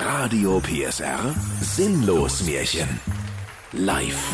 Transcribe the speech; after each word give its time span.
Radio 0.00 0.60
PSR 0.60 1.34
Sinnlos 1.60 2.44
Märchen. 2.44 2.88
Live. 3.72 4.32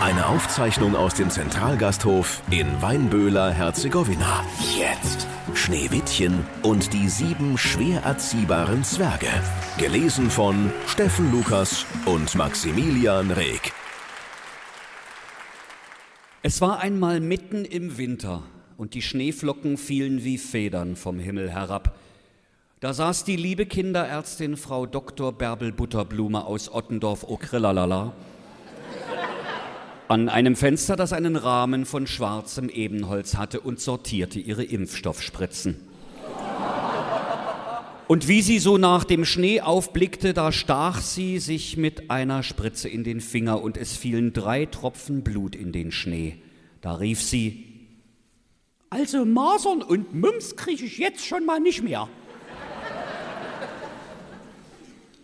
Eine 0.00 0.26
Aufzeichnung 0.26 0.94
aus 0.94 1.14
dem 1.14 1.30
Zentralgasthof 1.30 2.42
in 2.50 2.66
Weinböhler, 2.82 3.50
Herzegowina. 3.50 4.44
Jetzt. 4.78 5.26
Schneewittchen 5.54 6.44
und 6.62 6.92
die 6.92 7.08
sieben 7.08 7.56
schwer 7.56 8.02
erziehbaren 8.02 8.84
Zwerge. 8.84 9.28
Gelesen 9.78 10.30
von 10.30 10.70
Steffen 10.86 11.32
Lukas 11.32 11.86
und 12.04 12.34
Maximilian 12.34 13.30
Reg. 13.30 13.72
Es 16.42 16.60
war 16.60 16.80
einmal 16.80 17.20
mitten 17.20 17.64
im 17.64 17.96
Winter 17.96 18.42
und 18.76 18.92
die 18.92 19.02
Schneeflocken 19.02 19.78
fielen 19.78 20.24
wie 20.24 20.36
Federn 20.36 20.94
vom 20.94 21.18
Himmel 21.18 21.50
herab. 21.50 21.96
Da 22.78 22.92
saß 22.92 23.24
die 23.24 23.36
liebe 23.36 23.64
Kinderärztin 23.64 24.58
Frau 24.58 24.84
Dr. 24.84 25.32
Bärbel 25.32 25.72
Butterblume 25.72 26.44
aus 26.44 26.70
Ottendorf-Okrillalala 26.70 28.12
an 30.08 30.28
einem 30.28 30.56
Fenster, 30.56 30.94
das 30.94 31.14
einen 31.14 31.36
Rahmen 31.36 31.86
von 31.86 32.06
schwarzem 32.06 32.68
Ebenholz 32.68 33.36
hatte 33.36 33.60
und 33.60 33.80
sortierte 33.80 34.38
ihre 34.40 34.62
Impfstoffspritzen. 34.62 35.76
Und 38.08 38.28
wie 38.28 38.42
sie 38.42 38.58
so 38.58 38.76
nach 38.76 39.04
dem 39.04 39.24
Schnee 39.24 39.62
aufblickte, 39.62 40.34
da 40.34 40.52
stach 40.52 41.00
sie 41.00 41.38
sich 41.38 41.78
mit 41.78 42.10
einer 42.10 42.42
Spritze 42.42 42.90
in 42.90 43.04
den 43.04 43.22
Finger 43.22 43.62
und 43.62 43.78
es 43.78 43.96
fielen 43.96 44.34
drei 44.34 44.66
Tropfen 44.66 45.24
Blut 45.24 45.56
in 45.56 45.72
den 45.72 45.92
Schnee. 45.92 46.42
Da 46.82 46.96
rief 46.96 47.22
sie, 47.22 47.64
Also 48.90 49.24
Masern 49.24 49.80
und 49.80 50.14
Mumps 50.14 50.56
kriege 50.56 50.84
ich 50.84 50.98
jetzt 50.98 51.24
schon 51.24 51.46
mal 51.46 51.58
nicht 51.58 51.82
mehr. 51.82 52.06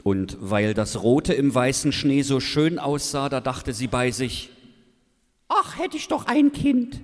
Und 0.03 0.37
weil 0.41 0.75
das 0.75 1.03
Rote 1.03 1.33
im 1.33 1.55
weißen 1.55 1.93
Schnee 1.93 2.23
so 2.23 2.41
schön 2.41 2.79
aussah, 2.79 3.29
da 3.29 3.41
dachte 3.41 3.73
sie 3.73 3.87
bei 3.87 4.11
sich, 4.11 4.51
Ach, 5.49 5.79
hätte 5.79 5.97
ich 5.97 6.09
doch 6.09 6.27
ein 6.27 6.53
Kind. 6.53 7.01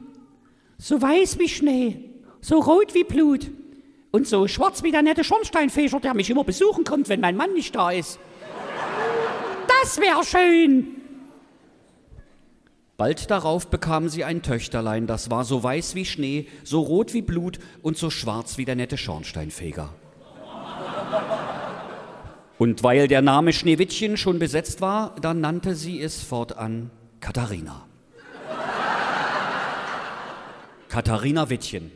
So 0.78 1.00
weiß 1.00 1.38
wie 1.38 1.48
Schnee, 1.48 2.10
so 2.41 2.60
rot 2.60 2.94
wie 2.94 3.04
Blut 3.04 3.50
und 4.10 4.26
so 4.26 4.48
schwarz 4.48 4.82
wie 4.82 4.91
der 4.91 5.02
nette 5.02 5.22
Schornsteinfeger, 5.22 6.00
der 6.00 6.14
mich 6.14 6.30
immer 6.30 6.44
besuchen 6.44 6.84
kommt, 6.84 7.08
wenn 7.08 7.20
mein 7.20 7.36
Mann 7.36 7.52
nicht 7.52 7.74
da 7.74 7.91
ist. 7.91 8.19
Das 9.82 9.98
wäre 9.98 10.24
schön. 10.24 10.94
Bald 12.96 13.30
darauf 13.30 13.69
bekam 13.69 14.08
sie 14.08 14.24
ein 14.24 14.42
Töchterlein, 14.42 15.06
das 15.06 15.30
war 15.30 15.44
so 15.44 15.62
weiß 15.62 15.94
wie 15.94 16.04
Schnee, 16.04 16.48
so 16.64 16.80
rot 16.80 17.14
wie 17.14 17.22
Blut 17.22 17.58
und 17.82 17.96
so 17.96 18.10
schwarz 18.10 18.58
wie 18.58 18.64
der 18.64 18.74
nette 18.74 18.96
Schornsteinfeger. 18.96 19.94
Und 22.58 22.82
weil 22.82 23.06
der 23.06 23.22
Name 23.22 23.52
Schneewittchen 23.52 24.16
schon 24.16 24.40
besetzt 24.40 24.80
war, 24.80 25.14
dann 25.20 25.40
nannte 25.40 25.76
sie 25.76 26.02
es 26.02 26.22
fortan 26.22 26.90
Katharina. 27.20 27.86
Katharina 30.88 31.50
Wittchen. 31.50 31.92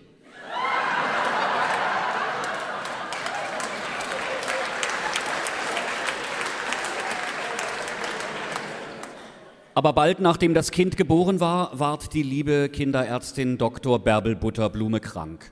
Aber 9.75 9.95
bald 9.95 10.21
nachdem 10.21 10.55
das 10.55 10.71
Kind 10.71 10.97
geboren 10.97 11.41
war, 11.41 11.77
ward 11.77 12.13
die 12.13 12.23
liebe 12.23 12.69
Kinderärztin 12.69 13.59
Dr. 13.59 13.99
Bärbel 13.99 14.37
Butterblume 14.37 15.01
krank. 15.01 15.51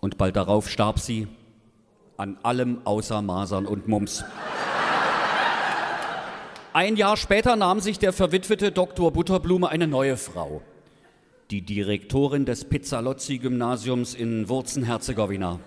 Und 0.00 0.18
bald 0.18 0.36
darauf 0.36 0.68
starb 0.68 0.98
sie 0.98 1.28
an 2.20 2.36
allem 2.42 2.82
außer 2.84 3.22
Masern 3.22 3.64
und 3.64 3.88
Mumps. 3.88 4.24
Ein 6.74 6.96
Jahr 6.96 7.16
später 7.16 7.56
nahm 7.56 7.80
sich 7.80 7.98
der 7.98 8.12
verwitwete 8.12 8.70
Dr. 8.70 9.10
Butterblume 9.10 9.70
eine 9.70 9.86
neue 9.86 10.18
Frau, 10.18 10.60
die 11.50 11.62
Direktorin 11.62 12.44
des 12.44 12.66
Pizzalozzi-Gymnasiums 12.66 14.14
in 14.14 14.50
Wurzen-Herzegowina, 14.50 15.60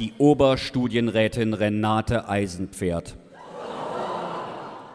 die 0.00 0.12
Oberstudienrätin 0.18 1.54
Renate 1.54 2.28
Eisenpferd. 2.28 3.16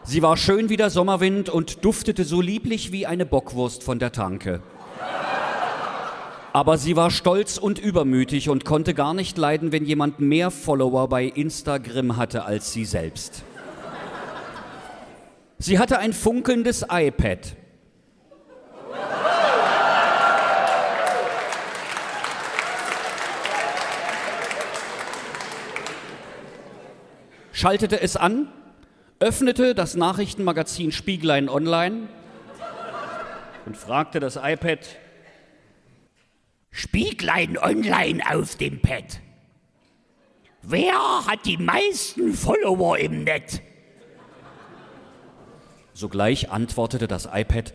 Sie 0.03 0.21
war 0.21 0.35
schön 0.35 0.69
wie 0.69 0.77
der 0.77 0.89
Sommerwind 0.89 1.49
und 1.49 1.85
duftete 1.85 2.25
so 2.25 2.41
lieblich 2.41 2.91
wie 2.91 3.05
eine 3.07 3.25
Bockwurst 3.25 3.83
von 3.83 3.97
der 3.97 4.11
Tanke. 4.11 4.61
Aber 6.51 6.79
sie 6.79 6.95
war 6.95 7.11
stolz 7.11 7.57
und 7.57 7.77
übermütig 7.77 8.49
und 8.49 8.65
konnte 8.65 8.95
gar 8.95 9.13
nicht 9.13 9.37
leiden, 9.37 9.71
wenn 9.71 9.85
jemand 9.85 10.19
mehr 10.19 10.49
Follower 10.49 11.07
bei 11.07 11.25
Instagram 11.25 12.17
hatte 12.17 12.43
als 12.43 12.73
sie 12.73 12.85
selbst. 12.85 13.43
Sie 15.59 15.77
hatte 15.77 15.99
ein 15.99 16.13
funkelndes 16.13 16.85
iPad. 16.89 17.55
Schaltete 27.51 28.01
es 28.01 28.15
an, 28.15 28.47
öffnete 29.19 29.75
das 29.75 29.95
Nachrichtenmagazin 29.95 30.93
Spieglein 30.93 31.49
Online 31.49 32.07
und 33.65 33.75
fragte 33.75 34.21
das 34.21 34.39
iPad, 34.41 34.79
Spieglein 36.71 37.57
online 37.57 38.21
auf 38.31 38.55
dem 38.55 38.81
Pad. 38.81 39.21
Wer 40.61 40.93
hat 41.25 41.45
die 41.45 41.57
meisten 41.57 42.33
Follower 42.33 42.97
im 42.97 43.23
Netz? 43.23 43.61
Sogleich 45.93 46.49
antwortete 46.51 47.07
das 47.07 47.27
iPad, 47.31 47.73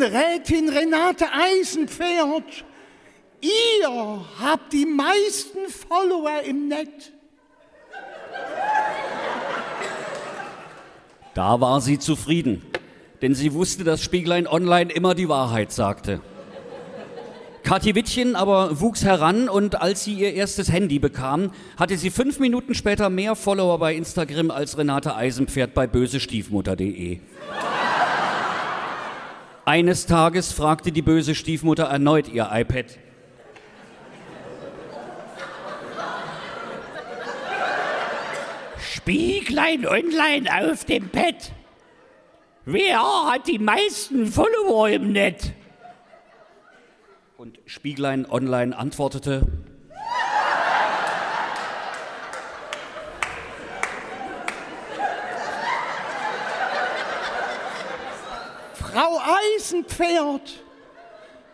Oberstudienrätin 0.00 0.68
Renate 0.70 1.26
Eisenpferd, 1.32 2.64
ihr 3.40 4.24
habt 4.42 4.72
die 4.72 4.86
meisten 4.86 5.58
Follower 5.68 6.42
im 6.46 6.68
Netz. 6.68 7.12
Da 11.34 11.60
war 11.60 11.80
sie 11.80 11.98
zufrieden, 11.98 12.62
denn 13.22 13.34
sie 13.34 13.52
wusste, 13.52 13.84
dass 13.84 14.02
Spieglein 14.02 14.46
Online 14.46 14.90
immer 14.90 15.14
die 15.14 15.28
Wahrheit 15.28 15.70
sagte. 15.70 16.20
Kathi 17.62 17.94
Wittchen 17.94 18.36
aber 18.36 18.80
wuchs 18.80 19.04
heran 19.04 19.48
und 19.48 19.80
als 19.80 20.04
sie 20.04 20.14
ihr 20.14 20.32
erstes 20.32 20.72
Handy 20.72 20.98
bekam, 20.98 21.52
hatte 21.76 21.98
sie 21.98 22.10
fünf 22.10 22.38
Minuten 22.40 22.74
später 22.74 23.10
mehr 23.10 23.36
Follower 23.36 23.78
bei 23.78 23.94
Instagram 23.94 24.50
als 24.50 24.78
Renate 24.78 25.14
Eisenpferd 25.14 25.74
bei 25.74 25.86
bösestiefmutter.de. 25.86 27.20
Eines 29.70 30.06
Tages 30.06 30.50
fragte 30.50 30.90
die 30.90 31.00
böse 31.00 31.36
Stiefmutter 31.36 31.84
erneut 31.84 32.26
ihr 32.26 32.48
iPad. 32.50 32.86
Spieglein 38.80 39.86
online 39.86 40.72
auf 40.72 40.84
dem 40.86 41.08
Pad. 41.08 41.52
Wer 42.64 42.98
hat 43.30 43.46
die 43.46 43.60
meisten 43.60 44.26
Follower 44.26 44.88
im 44.88 45.12
Netz? 45.12 45.52
Und 47.36 47.60
Spieglein 47.64 48.26
Online 48.28 48.76
antwortete, 48.76 49.46
Frau 59.40 59.56
Eisenpferd, 59.56 60.62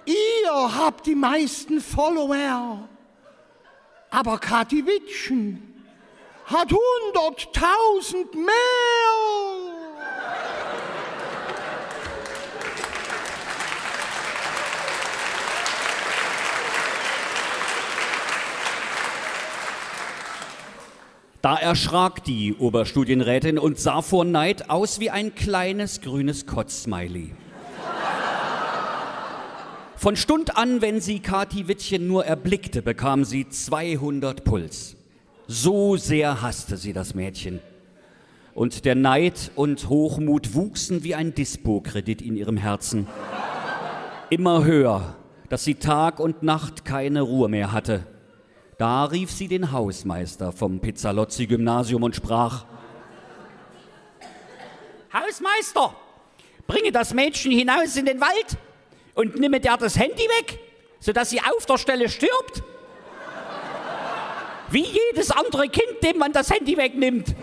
ihr 0.06 0.76
habt 0.76 1.06
die 1.06 1.14
meisten 1.14 1.80
Follower. 1.80 2.88
Aber 4.10 4.38
Kathi 4.38 4.84
Wittchen 4.86 5.84
hat 6.46 6.72
hunderttausend 6.72 8.34
mehr. 8.34 8.52
Da 21.42 21.56
erschrak 21.56 22.24
die 22.24 22.54
Oberstudienrätin 22.54 23.58
und 23.58 23.78
sah 23.78 24.02
vor 24.02 24.24
Neid 24.24 24.68
aus 24.68 24.98
wie 24.98 25.10
ein 25.10 25.34
kleines 25.36 26.00
grünes 26.00 26.46
Kotzsmiley. 26.46 27.34
Von 30.06 30.14
Stund 30.14 30.56
an, 30.56 30.82
wenn 30.82 31.00
sie 31.00 31.18
Kati 31.18 31.66
Wittchen 31.66 32.06
nur 32.06 32.24
erblickte, 32.24 32.80
bekam 32.80 33.24
sie 33.24 33.48
200 33.48 34.44
Puls. 34.44 34.94
So 35.48 35.96
sehr 35.96 36.42
hasste 36.42 36.76
sie 36.76 36.92
das 36.92 37.16
Mädchen. 37.16 37.58
Und 38.54 38.84
der 38.84 38.94
Neid 38.94 39.50
und 39.56 39.88
Hochmut 39.88 40.54
wuchsen 40.54 41.02
wie 41.02 41.16
ein 41.16 41.34
Dispo-Kredit 41.34 42.22
in 42.22 42.36
ihrem 42.36 42.56
Herzen. 42.56 43.08
Immer 44.30 44.62
höher, 44.62 45.16
dass 45.48 45.64
sie 45.64 45.74
Tag 45.74 46.20
und 46.20 46.44
Nacht 46.44 46.84
keine 46.84 47.22
Ruhe 47.22 47.48
mehr 47.48 47.72
hatte. 47.72 48.06
Da 48.78 49.06
rief 49.06 49.32
sie 49.32 49.48
den 49.48 49.72
Hausmeister 49.72 50.52
vom 50.52 50.78
Pizzalozzi-Gymnasium 50.78 52.04
und 52.04 52.14
sprach: 52.14 52.64
Hausmeister, 55.12 55.96
bringe 56.68 56.92
das 56.92 57.12
Mädchen 57.12 57.50
hinaus 57.50 57.96
in 57.96 58.06
den 58.06 58.20
Wald 58.20 58.56
und 59.16 59.40
nimme 59.40 59.58
der 59.58 59.76
das 59.76 59.98
Handy 59.98 60.22
weg, 60.22 60.60
sodass 61.00 61.30
sie 61.30 61.40
auf 61.40 61.66
der 61.66 61.78
Stelle 61.78 62.08
stirbt. 62.08 62.62
Wie 64.70 64.84
jedes 64.84 65.30
andere 65.30 65.68
Kind, 65.68 66.02
dem 66.04 66.18
man 66.18 66.32
das 66.32 66.50
Handy 66.50 66.76
wegnimmt. 66.76 67.34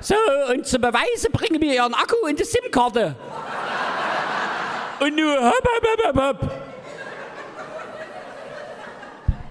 So, 0.00 0.14
und 0.52 0.66
zum 0.66 0.80
Beweise 0.80 1.30
bringen 1.30 1.60
wir 1.60 1.74
ihren 1.74 1.94
Akku 1.94 2.16
und 2.22 2.38
die 2.38 2.44
SIM-Karte. 2.44 3.16
Und 5.00 5.16
nur 5.16 5.34
hopp, 5.34 5.64
hopp, 5.64 5.86
hopp, 5.86 6.14
hopp, 6.14 6.40
hopp. 6.40 6.50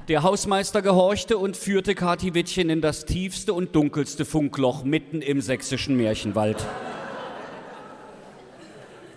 Der 0.07 0.24
Hausmeister 0.24 0.81
gehorchte 0.81 1.38
und 1.38 1.57
führte 1.57 1.96
Kati 1.96 2.36
Wittchen 2.36 2.69
in 2.69 2.80
das 2.80 3.06
tiefste 3.06 3.54
und 3.54 3.75
dunkelste 3.75 4.24
Funkloch 4.24 4.84
mitten 4.84 5.22
im 5.22 5.42
sächsischen 5.42 5.98
Märchenwald. 5.98 6.63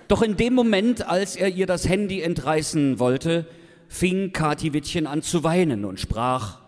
Doch 0.09 0.23
in 0.23 0.37
dem 0.37 0.55
Moment, 0.55 1.07
als 1.07 1.37
er 1.37 1.49
ihr 1.49 1.67
das 1.67 1.87
Handy 1.87 2.23
entreißen 2.23 2.99
wollte, 2.99 3.47
fing 3.89 4.33
Kati 4.33 4.73
Wittchen 4.73 5.07
an 5.07 5.23
zu 5.23 5.45
weinen 5.45 5.85
und 5.85 6.01
sprach: 6.01 6.61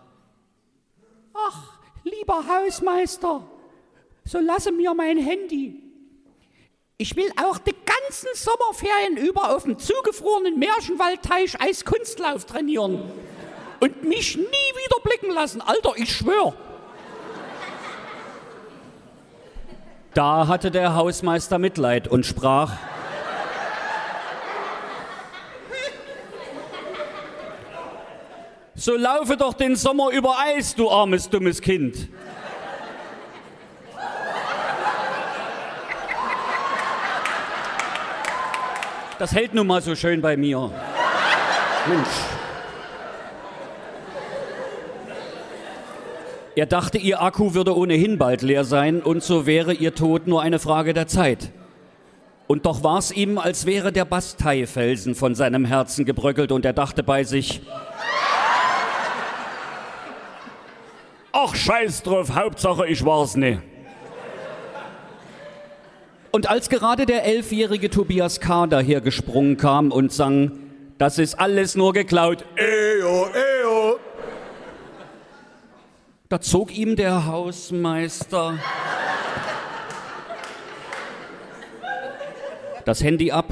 Ach, 1.33 1.79
lieber 2.03 2.43
Hausmeister, 2.47 3.41
so 4.25 4.39
lasse 4.39 4.71
mir 4.71 4.93
mein 4.93 5.17
Handy. 5.17 5.81
Ich 6.97 7.15
will 7.15 7.31
auch 7.43 7.57
die 7.57 7.73
ganzen 7.73 8.27
Sommerferien 8.35 9.17
über 9.17 9.55
auf 9.55 9.63
dem 9.63 9.79
zugefrorenen 9.79 10.59
Märchenwaldteich 10.59 11.59
Eiskunstlauf 11.59 12.45
trainieren 12.45 13.01
und 13.79 14.03
mich 14.03 14.37
nie 14.37 14.43
wieder 14.43 15.01
blicken 15.03 15.33
lassen. 15.33 15.61
Alter, 15.61 15.93
ich 15.95 16.15
schwör. 16.15 16.53
Da 20.13 20.47
hatte 20.47 20.69
der 20.69 20.93
Hausmeister 20.93 21.57
Mitleid 21.57 22.07
und 22.07 22.23
sprach: 22.27 22.73
So 28.81 28.97
laufe 28.97 29.37
doch 29.37 29.53
den 29.53 29.75
Sommer 29.75 30.09
über 30.09 30.39
Eis, 30.39 30.73
du 30.73 30.89
armes, 30.89 31.29
dummes 31.29 31.61
Kind. 31.61 32.09
Das 39.19 39.33
hält 39.33 39.53
nun 39.53 39.67
mal 39.67 39.83
so 39.83 39.93
schön 39.93 40.19
bei 40.19 40.35
mir. 40.35 40.71
Mensch. 41.87 42.07
Er 46.55 46.65
dachte, 46.65 46.97
ihr 46.97 47.21
Akku 47.21 47.53
würde 47.53 47.77
ohnehin 47.77 48.17
bald 48.17 48.41
leer 48.41 48.63
sein 48.63 49.03
und 49.03 49.21
so 49.21 49.45
wäre 49.45 49.73
ihr 49.73 49.93
Tod 49.93 50.25
nur 50.25 50.41
eine 50.41 50.57
Frage 50.57 50.95
der 50.95 51.05
Zeit. 51.05 51.51
Und 52.47 52.65
doch 52.65 52.83
war 52.83 52.97
es 52.97 53.11
ihm, 53.11 53.37
als 53.37 53.67
wäre 53.67 53.91
der 53.91 54.05
Basteifelsen 54.05 55.13
von 55.13 55.35
seinem 55.35 55.65
Herzen 55.65 56.03
gebröckelt 56.03 56.51
und 56.51 56.65
er 56.65 56.73
dachte 56.73 57.03
bei 57.03 57.23
sich, 57.23 57.61
Ach, 61.43 61.55
scheiß 61.55 62.03
drauf, 62.03 62.35
Hauptsache 62.35 62.87
ich 62.87 63.03
war's 63.03 63.35
nicht. 63.35 63.61
Und 66.29 66.47
als 66.49 66.69
gerade 66.69 67.07
der 67.07 67.25
elfjährige 67.25 67.89
Tobias 67.89 68.39
K. 68.39 68.67
dahergesprungen 68.67 69.57
kam 69.57 69.91
und 69.91 70.13
sang, 70.13 70.51
das 70.99 71.17
ist 71.17 71.39
alles 71.39 71.75
nur 71.75 71.93
geklaut, 71.93 72.45
eyo, 72.55 73.25
eyo, 73.25 73.99
da 76.29 76.39
zog 76.39 76.77
ihm 76.77 76.95
der 76.95 77.25
Hausmeister 77.25 78.59
das 82.85 83.03
Handy 83.03 83.31
ab 83.31 83.51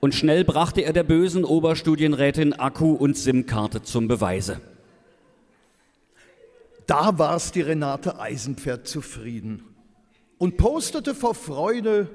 und 0.00 0.14
schnell 0.14 0.44
brachte 0.44 0.82
er 0.82 0.92
der 0.92 1.02
bösen 1.02 1.44
Oberstudienrätin 1.44 2.52
Akku 2.52 2.92
und 2.92 3.16
SIM-Karte 3.16 3.82
zum 3.82 4.06
Beweise. 4.06 4.60
Da 6.90 7.16
war's 7.20 7.52
die 7.52 7.60
Renate 7.60 8.18
Eisenpferd 8.18 8.88
zufrieden 8.88 9.62
und 10.38 10.56
postete 10.56 11.14
vor 11.14 11.36
Freude 11.36 12.10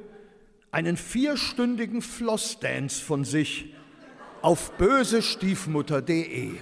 einen 0.70 0.98
vierstündigen 0.98 2.02
Flossdance 2.02 3.02
von 3.02 3.24
sich 3.24 3.74
auf 4.42 4.74
bösestiefmutter.de. 4.74 6.56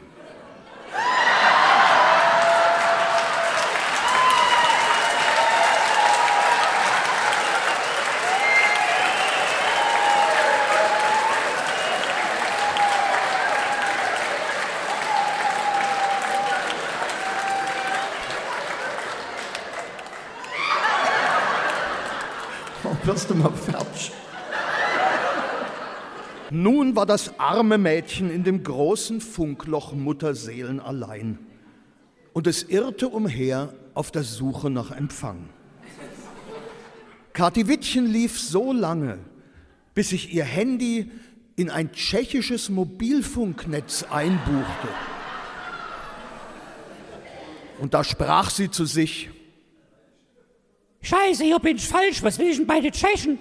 wirst 23.14 23.30
du 23.30 23.36
mal 23.36 23.52
fertig. 23.52 24.12
Nun 26.50 26.96
war 26.96 27.06
das 27.06 27.40
arme 27.40 27.78
Mädchen 27.78 28.32
in 28.32 28.44
dem 28.44 28.64
großen 28.64 29.22
Funkloch 29.22 29.94
Mutterseelen 29.94 30.80
allein 30.80 31.38
und 32.34 32.48
es 32.48 32.64
irrte 32.64 33.08
umher 33.10 33.72
auf 33.94 34.10
der 34.10 34.24
Suche 34.24 34.72
nach 34.72 34.90
Empfang. 34.90 35.50
Kathi 37.34 37.68
Wittchen 37.68 38.08
lief 38.08 38.40
so 38.40 38.74
lange, 38.74 39.20
bis 39.94 40.10
sich 40.10 40.34
ihr 40.34 40.46
Handy 40.46 41.12
in 41.56 41.70
ein 41.70 41.92
tschechisches 41.92 42.70
Mobilfunknetz 42.70 44.06
einbuchte. 44.10 44.88
Und 47.80 47.94
da 47.94 48.04
sprach 48.04 48.50
sie 48.50 48.72
zu 48.72 48.86
sich, 48.86 49.30
Scheiße, 51.04 51.44
hier 51.44 51.60
bin 51.60 51.76
ich 51.76 51.88
falsch. 51.88 52.24
Was 52.24 52.40
will 52.40 52.48
ich 52.48 52.58
denn 52.58 52.66
bei 52.66 52.80
den 52.80 52.92
Tschechen? 52.92 53.38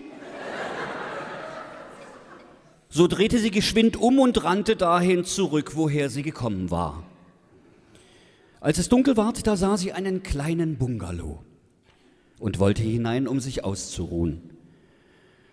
So 2.89 3.07
drehte 3.07 3.39
sie 3.39 3.51
geschwind 3.51 3.97
um 3.97 4.19
und 4.19 4.45
rannte 4.45 4.77
dahin 4.77 5.25
zurück, 5.25 5.73
woher 5.77 6.11
sie 6.11 6.23
gekommen 6.23 6.71
war. 6.71 7.05
Als 8.61 8.79
es 8.79 8.91
dunkel 8.91 9.17
ward, 9.17 9.47
da 9.47 9.57
sah 9.57 9.79
sie 9.79 9.93
einen 9.93 10.23
kleinen 10.23 10.77
Bungalow 10.77 11.43
und 12.39 12.59
wollte 12.59 12.83
hinein, 12.83 13.27
um 13.27 13.41
sich 13.41 13.65
auszuruhen. 13.65 14.51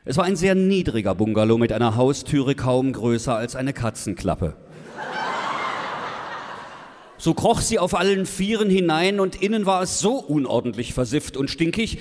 Es 0.04 0.18
war 0.18 0.26
ein 0.26 0.36
sehr 0.36 0.56
niedriger 0.56 1.16
Bungalow 1.16 1.58
mit 1.58 1.72
einer 1.72 1.96
Haustüre 1.96 2.56
kaum 2.56 2.92
größer 2.92 3.36
als 3.36 3.56
eine 3.56 3.74
Katzenklappe. 3.74 4.58
So 7.20 7.34
kroch 7.34 7.60
sie 7.60 7.80
auf 7.80 7.96
allen 7.96 8.26
Vieren 8.26 8.70
hinein 8.70 9.20
und 9.20 9.42
innen 9.42 9.66
war 9.66 9.84
es 9.84 10.00
so 10.00 10.14
unordentlich 10.14 10.94
versifft 10.94 11.36
und 11.36 11.50
stinkig, 11.50 12.00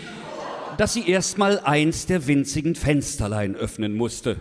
dass 0.76 0.94
sie 0.94 1.10
erstmal 1.10 1.58
eins 1.58 2.06
der 2.06 2.28
winzigen 2.28 2.76
Fensterlein 2.76 3.56
öffnen 3.56 3.96
musste. 3.96 4.36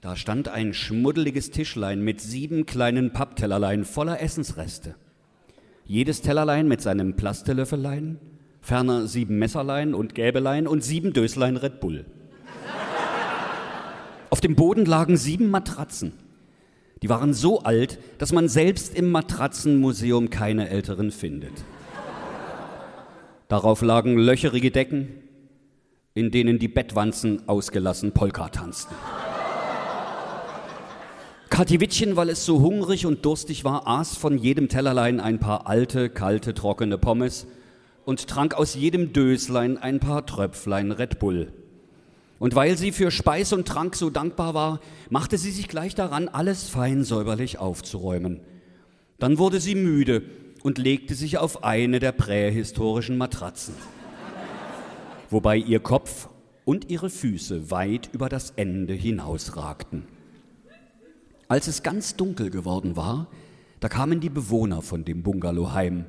Da 0.00 0.16
stand 0.16 0.48
ein 0.48 0.74
schmuddeliges 0.74 1.52
Tischlein 1.52 2.02
mit 2.02 2.20
sieben 2.20 2.66
kleinen 2.66 3.12
Papptellerlein 3.12 3.84
voller 3.84 4.20
Essensreste. 4.20 4.96
Jedes 5.86 6.20
Tellerlein 6.20 6.66
mit 6.66 6.82
seinem 6.82 7.14
Plastelöffelein, 7.14 8.18
ferner 8.60 9.06
sieben 9.06 9.38
Messerlein 9.38 9.94
und 9.94 10.16
Gäbelein 10.16 10.66
und 10.66 10.82
sieben 10.82 11.12
Döslein 11.12 11.56
Red 11.56 11.78
Bull. 11.78 12.06
Auf 14.30 14.40
dem 14.40 14.56
Boden 14.56 14.84
lagen 14.84 15.16
sieben 15.16 15.48
Matratzen. 15.48 16.12
Die 17.04 17.10
waren 17.10 17.34
so 17.34 17.60
alt, 17.60 17.98
dass 18.16 18.32
man 18.32 18.48
selbst 18.48 18.96
im 18.96 19.10
Matratzenmuseum 19.10 20.30
keine 20.30 20.70
älteren 20.70 21.10
findet. 21.10 21.52
Darauf 23.46 23.82
lagen 23.82 24.16
löcherige 24.16 24.70
Decken, 24.70 25.10
in 26.14 26.30
denen 26.30 26.58
die 26.58 26.68
Bettwanzen 26.68 27.46
ausgelassen 27.46 28.12
Polka 28.12 28.48
tanzten. 28.48 28.94
Katiwittchen, 31.50 32.16
weil 32.16 32.30
es 32.30 32.46
so 32.46 32.62
hungrig 32.62 33.04
und 33.04 33.22
durstig 33.22 33.64
war, 33.64 33.86
aß 33.86 34.16
von 34.16 34.38
jedem 34.38 34.70
Tellerlein 34.70 35.20
ein 35.20 35.38
paar 35.38 35.66
alte, 35.66 36.08
kalte, 36.08 36.54
trockene 36.54 36.96
Pommes 36.96 37.46
und 38.06 38.28
trank 38.28 38.54
aus 38.54 38.74
jedem 38.76 39.12
Döslein 39.12 39.76
ein 39.76 40.00
paar 40.00 40.24
Tröpflein 40.24 40.90
Red 40.90 41.18
Bull. 41.18 41.52
Und 42.44 42.54
weil 42.54 42.76
sie 42.76 42.92
für 42.92 43.10
Speis 43.10 43.54
und 43.54 43.66
Trank 43.66 43.96
so 43.96 44.10
dankbar 44.10 44.52
war, 44.52 44.80
machte 45.08 45.38
sie 45.38 45.50
sich 45.50 45.66
gleich 45.66 45.94
daran, 45.94 46.28
alles 46.28 46.68
fein 46.68 47.02
säuberlich 47.02 47.56
aufzuräumen. 47.58 48.42
Dann 49.18 49.38
wurde 49.38 49.60
sie 49.60 49.74
müde 49.74 50.24
und 50.62 50.76
legte 50.76 51.14
sich 51.14 51.38
auf 51.38 51.64
eine 51.64 52.00
der 52.00 52.12
prähistorischen 52.12 53.16
Matratzen, 53.16 53.72
wobei 55.30 55.56
ihr 55.56 55.80
Kopf 55.80 56.28
und 56.66 56.90
ihre 56.90 57.08
Füße 57.08 57.70
weit 57.70 58.10
über 58.12 58.28
das 58.28 58.50
Ende 58.50 58.92
hinausragten. 58.92 60.04
Als 61.48 61.66
es 61.66 61.82
ganz 61.82 62.14
dunkel 62.14 62.50
geworden 62.50 62.94
war, 62.94 63.28
da 63.80 63.88
kamen 63.88 64.20
die 64.20 64.28
Bewohner 64.28 64.82
von 64.82 65.06
dem 65.06 65.22
Bungalow 65.22 65.72
heim. 65.72 66.04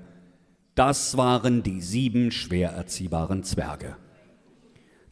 Das 0.76 1.16
waren 1.16 1.64
die 1.64 1.80
sieben 1.80 2.30
schwer 2.32 2.72
erziehbaren 2.72 3.46
Zwerge. 3.46 3.96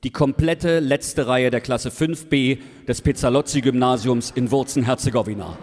Die 0.03 0.11
komplette 0.11 0.81
letzte 0.81 1.27
Reihe 1.27 1.49
der 1.49 1.61
Klasse 1.61 1.87
5b 1.87 2.59
des 2.85 3.01
Pizzalozzi-Gymnasiums 3.01 4.31
in 4.31 4.51
Wurzen-Herzegowina. 4.51 5.57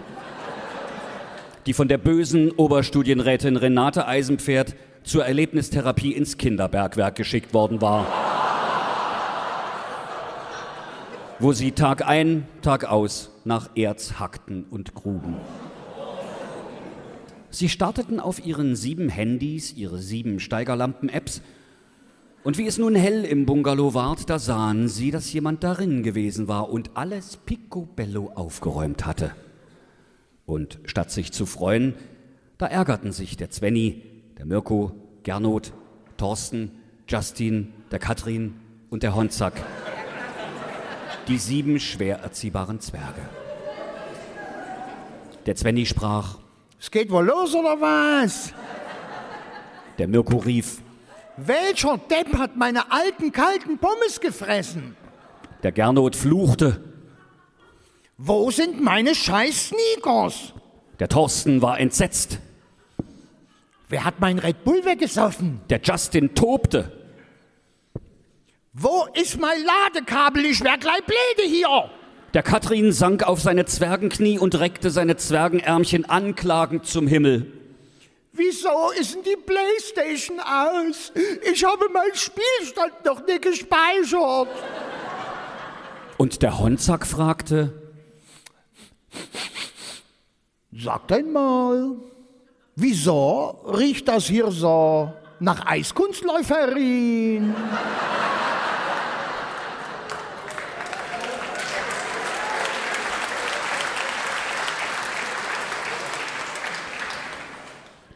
Die 1.66 1.74
von 1.74 1.88
der 1.88 1.98
bösen 1.98 2.50
Oberstudienrätin 2.50 3.58
Renate 3.58 4.06
Eisenpferd 4.06 4.74
zur 5.02 5.26
Erlebnistherapie 5.26 6.12
ins 6.12 6.38
Kinderbergwerk 6.38 7.16
geschickt 7.16 7.52
worden 7.52 7.82
war. 7.82 8.06
Wo 11.38 11.52
sie 11.52 11.72
Tag 11.72 12.08
ein, 12.08 12.48
Tag 12.62 12.86
aus 12.86 13.30
nach 13.44 13.68
Erz 13.74 14.14
hackten 14.18 14.64
und 14.70 14.94
gruben. 14.94 15.36
Sie 17.50 17.68
starteten 17.68 18.20
auf 18.20 18.46
ihren 18.46 18.74
sieben 18.74 19.10
Handys 19.10 19.74
ihre 19.74 19.98
sieben 19.98 20.40
Steigerlampen-Apps 20.40 21.42
und 22.42 22.58
wie 22.58 22.66
es 22.66 22.78
nun 22.78 22.94
hell 22.94 23.24
im 23.24 23.44
Bungalow 23.46 23.94
ward, 23.94 24.30
da 24.30 24.38
sahen 24.38 24.88
sie, 24.88 25.10
dass 25.10 25.32
jemand 25.32 25.62
darin 25.62 26.02
gewesen 26.02 26.48
war 26.48 26.70
und 26.70 26.90
alles 26.94 27.36
picobello 27.36 28.32
aufgeräumt 28.34 29.04
hatte. 29.04 29.32
Und 30.46 30.78
statt 30.84 31.10
sich 31.10 31.32
zu 31.32 31.46
freuen, 31.46 31.94
da 32.58 32.66
ärgerten 32.66 33.12
sich 33.12 33.36
der 33.36 33.50
Zwenny, 33.50 34.02
der 34.38 34.46
Mirko, 34.46 34.92
Gernot, 35.22 35.72
Thorsten, 36.16 36.72
Justin, 37.08 37.72
der 37.90 37.98
Katrin 37.98 38.54
und 38.88 39.02
der 39.02 39.14
Honzack. 39.14 39.54
Die 41.28 41.38
sieben 41.38 41.78
schwer 41.78 42.20
erziehbaren 42.20 42.80
Zwerge. 42.80 43.20
Der 45.46 45.56
Zwenny 45.56 45.86
sprach, 45.86 46.38
Es 46.78 46.90
geht 46.90 47.10
wohl 47.10 47.26
los, 47.26 47.54
oder 47.54 47.80
was? 47.80 48.54
der 49.98 50.08
Mirko 50.08 50.38
rief, 50.38 50.80
Welcher 51.46 51.98
Depp 51.98 52.36
hat 52.36 52.56
meine 52.56 52.90
alten, 52.92 53.32
kalten 53.32 53.78
Pommes 53.78 54.20
gefressen? 54.20 54.96
der 55.62 55.72
Gernot 55.72 56.16
fluchte, 56.16 56.82
Wo 58.18 58.50
sind 58.50 58.80
meine 58.82 59.14
scheiß 59.14 59.68
Sneakers? 59.70 60.52
der 60.98 61.08
Thorsten 61.08 61.62
war 61.62 61.78
entsetzt, 61.80 62.38
Wer 63.88 64.04
hat 64.04 64.20
mein 64.20 64.38
Red 64.38 64.64
Bull 64.64 64.84
weggesoffen? 64.84 65.60
der 65.70 65.80
Justin 65.82 66.34
tobte, 66.34 66.92
Wo 68.72 69.06
ist 69.14 69.40
mein 69.40 69.58
Ladekabel? 69.64 70.44
Ich 70.46 70.62
wär 70.62 70.76
gleich 70.78 71.02
blöde 71.04 71.48
hier. 71.48 71.90
Der 72.34 72.42
Katrin 72.44 72.92
sank 72.92 73.24
auf 73.24 73.40
seine 73.40 73.64
Zwergenknie 73.64 74.38
und 74.38 74.58
reckte 74.60 74.90
seine 74.90 75.16
Zwergenärmchen 75.16 76.04
anklagend 76.08 76.86
zum 76.86 77.06
Himmel. 77.08 77.59
Wieso 78.32 78.90
ist 78.98 79.14
denn 79.14 79.22
die 79.22 79.36
Playstation 79.36 80.38
aus? 80.40 81.12
Ich 81.52 81.64
habe 81.64 81.88
meinen 81.88 82.14
Spielstand 82.14 83.04
noch 83.04 83.26
nicht 83.26 83.42
gespeichert. 83.42 84.48
Und 86.16 86.42
der 86.42 86.58
Honzack 86.58 87.06
fragte, 87.06 87.72
Sagt 90.72 91.10
einmal, 91.12 91.96
wieso 92.76 93.60
riecht 93.66 94.06
das 94.06 94.26
hier 94.26 94.50
so 94.52 95.12
nach 95.40 95.66
Eiskunstläuferin? 95.66 97.54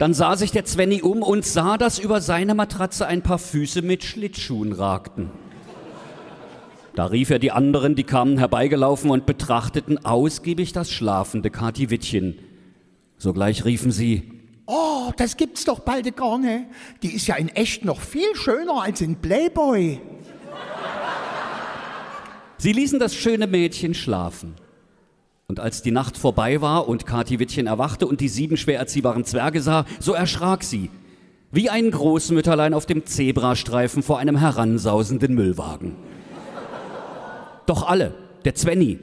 Dann 0.04 0.12
sah 0.12 0.37
sich 0.37 0.50
der 0.50 0.66
Zwenny 0.66 1.00
um 1.00 1.23
und 1.23 1.46
sah, 1.46 1.78
dass 1.78 1.99
über 1.99 2.20
seine 2.20 2.54
Matratze 2.54 3.06
ein 3.06 3.23
paar 3.23 3.38
Füße 3.38 3.80
mit 3.80 4.04
Schlittschuhen 4.04 4.75
ragten. 4.75 5.30
Da 6.94 7.06
rief 7.06 7.30
er 7.30 7.38
die 7.38 7.52
anderen, 7.52 7.94
die 7.94 8.04
kamen 8.04 8.37
herbeigelaufen 8.37 9.11
und 9.11 9.25
betrachteten 9.25 10.04
ausgiebig 10.04 10.75
das 10.75 10.90
schlafende 10.90 11.49
Kati 11.49 11.88
Wittchen. 11.88 12.38
Sogleich 13.16 13.64
riefen 13.64 13.92
sie, 13.92 14.30
Oh, 14.66 15.11
das 15.16 15.38
gibt's 15.38 15.64
doch 15.64 15.80
bald 15.80 16.14
gar 16.18 16.38
nicht. 16.38 16.66
Die 17.02 17.14
ist 17.14 17.26
ja 17.26 17.37
in 17.37 17.49
echt 17.49 17.87
noch 17.87 18.02
viel 18.02 18.34
schöner 18.34 18.82
als 18.82 19.00
in 19.00 19.16
Playboy. 19.23 20.02
Sie 22.58 22.73
ließen 22.73 22.99
das 22.99 23.14
schöne 23.14 23.46
Mädchen 23.46 23.94
schlafen. 23.94 24.54
Und 25.46 25.60
als 25.60 25.82
die 25.82 25.90
Nacht 25.90 26.16
vorbei 26.16 26.60
war 26.60 26.88
und 26.88 27.06
Kati 27.06 27.38
Wittchen 27.38 27.66
erwachte 27.66 28.06
und 28.06 28.20
die 28.20 28.28
sieben 28.28 28.56
schwer 28.56 28.78
erziehbaren 28.78 29.24
Zwerge 29.24 29.60
sah, 29.60 29.84
so 30.00 30.12
erschrak 30.14 30.64
sie, 30.64 30.90
wie 31.52 31.68
ein 31.68 31.90
Großmütterlein 31.90 32.74
auf 32.74 32.86
dem 32.86 33.04
Zebrastreifen 33.04 34.02
vor 34.02 34.18
einem 34.18 34.36
heransausenden 34.36 35.34
Müllwagen. 35.34 35.96
Doch 37.66 37.86
alle, 37.86 38.14
der 38.44 38.54
Zwenny, 38.54 38.98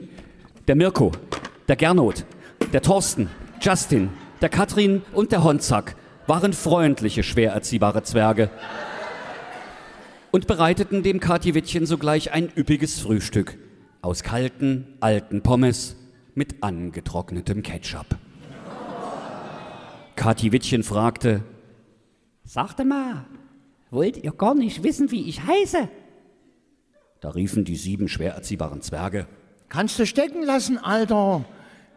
der 0.68 0.76
Mirko, 0.76 1.12
der 1.68 1.76
Gernot, 1.76 2.24
der 2.72 2.82
Thorsten, 2.82 3.28
Justin, 3.60 4.10
der 4.40 4.48
Katrin 4.48 5.02
und 5.12 5.32
der 5.32 5.44
Honzack 5.44 5.96
waren 6.26 6.52
freundliche, 6.52 7.22
schwer 7.22 7.52
erziehbare 7.52 8.02
Zwerge 8.02 8.50
und 10.32 10.46
bereiteten 10.46 11.02
dem 11.02 11.20
Katiwittchen 11.20 11.86
sogleich 11.86 12.32
ein 12.32 12.50
üppiges 12.56 13.00
Frühstück 13.00 13.58
aus 14.00 14.22
kalten, 14.24 14.96
alten 15.00 15.42
Pommes 15.42 15.96
mit 16.34 16.62
angetrocknetem 16.62 17.62
Ketchup. 17.62 18.06
Katiwittchen 20.16 20.82
fragte, 20.82 21.42
Sagte 22.44 22.84
mal, 22.84 23.24
wollt 23.90 24.16
ihr 24.16 24.32
gar 24.32 24.54
nicht 24.54 24.82
wissen, 24.82 25.10
wie 25.10 25.28
ich 25.28 25.46
heiße? 25.46 25.88
da 27.20 27.30
riefen 27.30 27.64
die 27.64 27.76
sieben 27.76 28.08
schwer 28.08 28.34
erziehbaren 28.34 28.82
Zwerge, 28.82 29.26
Kannst 29.68 29.98
du 29.98 30.04
stecken 30.04 30.42
lassen, 30.42 30.76
Alter. 30.76 31.44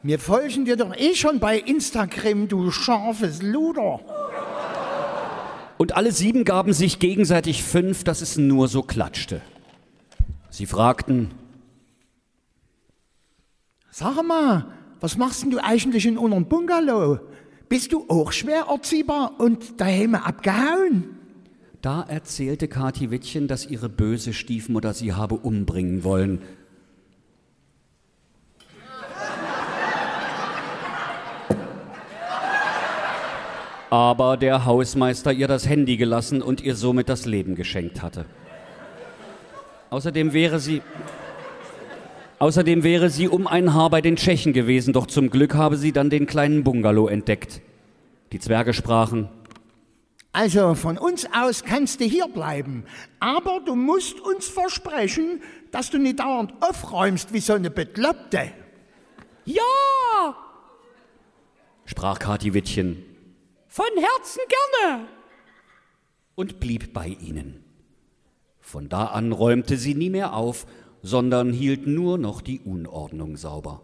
Wir 0.01 0.17
folgen 0.19 0.63
dir 0.65 0.77
doch 0.77 0.95
eh 0.95 1.13
schon 1.15 1.39
bei 1.39 1.57
Instagram, 1.57 2.47
du 2.47 2.71
scharfes 2.71 3.41
Luder. 3.41 3.99
und 5.77 5.95
alle 5.97 6.11
sieben 6.13 6.45
gaben 6.45 6.71
sich 6.73 6.99
gegenseitig 6.99 7.63
fünf, 7.63 8.03
dass 8.05 8.21
es 8.21 8.37
nur 8.37 8.67
so 8.69 8.81
klatschte. 8.83 9.41
Sie 10.49 10.67
fragten, 10.67 11.31
Sag 13.97 14.21
mal, 14.23 14.65
was 14.99 15.15
machst 15.15 15.43
denn 15.43 15.51
du 15.51 15.63
eigentlich 15.63 16.05
in 16.05 16.17
unserem 16.17 16.49
Bungalow? 16.49 17.17
Bist 17.69 17.93
du 17.93 18.03
auch 18.09 18.33
schwer 18.33 18.65
erziehbar 18.69 19.39
und 19.39 19.79
daheim 19.79 20.15
abgehauen? 20.15 21.17
Da 21.81 22.01
erzählte 22.01 22.67
Kathi 22.67 23.09
Wittchen, 23.09 23.47
dass 23.47 23.65
ihre 23.65 23.87
böse 23.87 24.33
Stiefmutter 24.33 24.93
sie 24.93 25.13
habe 25.13 25.35
umbringen 25.35 26.03
wollen. 26.03 26.41
Aber 33.89 34.35
der 34.35 34.65
Hausmeister 34.65 35.31
ihr 35.31 35.47
das 35.47 35.69
Handy 35.69 35.95
gelassen 35.95 36.41
und 36.41 36.59
ihr 36.59 36.75
somit 36.75 37.07
das 37.07 37.25
Leben 37.25 37.55
geschenkt 37.55 38.01
hatte. 38.01 38.25
Außerdem 39.89 40.33
wäre 40.33 40.59
sie 40.59 40.81
Außerdem 42.39 42.83
wäre 42.83 43.09
sie 43.09 43.27
um 43.27 43.47
ein 43.47 43.73
Haar 43.73 43.89
bei 43.89 44.01
den 44.01 44.17
Tschechen 44.17 44.51
gewesen, 44.53 44.93
doch 44.93 45.07
zum 45.07 45.29
Glück 45.29 45.53
habe 45.53 45.77
sie 45.77 45.91
dann 45.93 46.09
den 46.09 46.27
kleinen 46.27 46.63
Bungalow 46.63 47.07
entdeckt. 47.07 47.61
Die 48.31 48.39
Zwerge 48.39 48.73
sprachen, 48.73 49.29
Also 50.33 50.75
von 50.75 50.97
uns 50.97 51.25
aus 51.33 51.63
kannst 51.63 52.01
du 52.01 52.05
hier 52.05 52.27
bleiben. 52.27 52.83
Aber 53.21 53.61
du 53.65 53.75
musst 53.75 54.19
uns 54.19 54.47
versprechen, 54.47 55.41
dass 55.71 55.89
du 55.89 55.97
nicht 55.97 56.19
dauernd 56.19 56.53
aufräumst 56.59 57.31
wie 57.31 57.39
so 57.39 57.53
eine 57.53 57.69
Bekloppte. 57.69 58.51
Ja, 59.45 60.35
sprach 61.85 62.19
Kathi 62.19 62.53
Wittchen 62.53 63.03
von 63.67 63.85
Herzen 63.95 64.41
gerne. 64.81 65.07
und 66.35 66.59
blieb 66.59 66.93
bei 66.93 67.07
ihnen. 67.07 67.63
Von 68.59 68.89
da 68.89 69.05
an 69.05 69.31
räumte 69.31 69.77
sie 69.77 69.93
nie 69.93 70.09
mehr 70.09 70.33
auf, 70.33 70.65
sondern 71.05 71.53
hielt 71.53 71.85
nur 71.85 72.17
noch 72.17 72.41
die 72.41 72.59
Unordnung 72.59 73.37
sauber. 73.37 73.81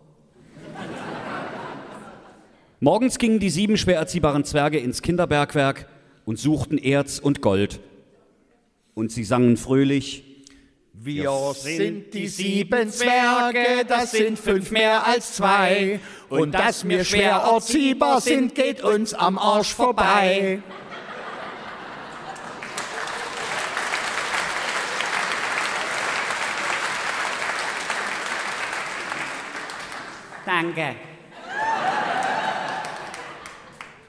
Morgens 2.80 3.20
gingen 3.20 3.40
die 3.40 3.51
sieben 3.51 3.78
schwer 3.78 3.98
erziehbaren 3.98 4.44
Zwerge 4.44 4.80
ins 4.80 5.04
Kinderbergwerk 5.04 5.88
und 6.25 6.40
suchten 6.40 6.80
Erz 6.80 7.20
und 7.20 7.42
Gold. 7.42 7.80
Und 8.96 9.12
sie 9.12 9.24
sangen 9.24 9.56
fröhlich, 9.56 10.24
Wir 10.94 11.32
sind 11.54 12.12
die 12.16 12.28
sieben 12.28 12.90
Zwerge, 12.90 13.86
das 13.88 14.12
sind 14.12 14.40
fünf 14.40 14.72
mehr 14.72 15.06
als 15.06 15.34
zwei. 15.34 16.00
Und 16.28 16.56
dass 16.56 16.88
wir 16.88 17.04
schwer 17.04 17.36
erziehbar 17.54 18.20
sind, 18.20 18.56
geht 18.56 18.84
uns 18.84 19.13
am 19.13 19.38
Arsch 19.38 19.75
vorbei. 19.75 20.63
Danke. 30.51 30.96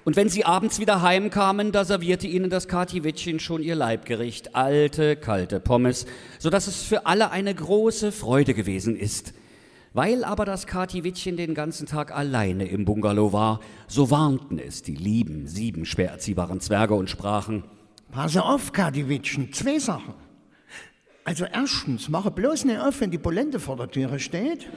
Und 0.03 0.17
wenn 0.17 0.29
sie 0.29 0.45
abends 0.45 0.81
wieder 0.81 1.01
heimkamen, 1.01 1.71
da 1.71 1.85
servierte 1.85 2.27
ihnen 2.27 2.51
das 2.51 2.67
Katiwittchen 2.67 3.39
schon 3.39 3.63
ihr 3.63 3.77
Leibgericht, 3.77 4.57
alte, 4.57 5.15
kalte 5.15 5.61
Pommes, 5.61 6.05
sodass 6.41 6.67
es 6.67 6.83
für 6.83 7.07
alle 7.07 7.31
eine 7.31 7.55
große 7.55 8.11
Freude 8.11 8.55
gewesen 8.55 8.97
ist. 8.97 9.35
Weil 9.93 10.25
aber 10.25 10.45
das 10.45 10.67
Katiwittchen 10.67 11.37
den 11.37 11.55
ganzen 11.55 11.87
Tag 11.87 12.11
alleine 12.11 12.67
im 12.67 12.85
Bungalow 12.87 13.33
war, 13.33 13.61
so 13.87 14.11
warnten 14.11 14.59
es 14.59 14.83
die 14.83 14.97
lieben 14.97 15.47
sieben 15.47 15.85
schwer 15.85 16.11
erziehbaren 16.11 16.61
Zwerge 16.61 16.95
und 16.95 17.09
sprachen, 17.09 17.63
Pass 18.11 18.37
auf, 18.37 18.73
Kadiwitschen, 18.73 19.53
zwei 19.53 19.79
Sachen. 19.79 20.15
Also 21.25 21.45
erstens, 21.45 22.09
mache 22.09 22.33
bloß 22.33 22.65
nicht 22.65 22.81
auf, 22.81 23.01
wenn 23.01 23.13
die 23.13 23.19
Polente 23.19 23.61
vor 23.61 23.77
der 23.77 23.89
Türe 23.89 24.19
steht. 24.19 24.69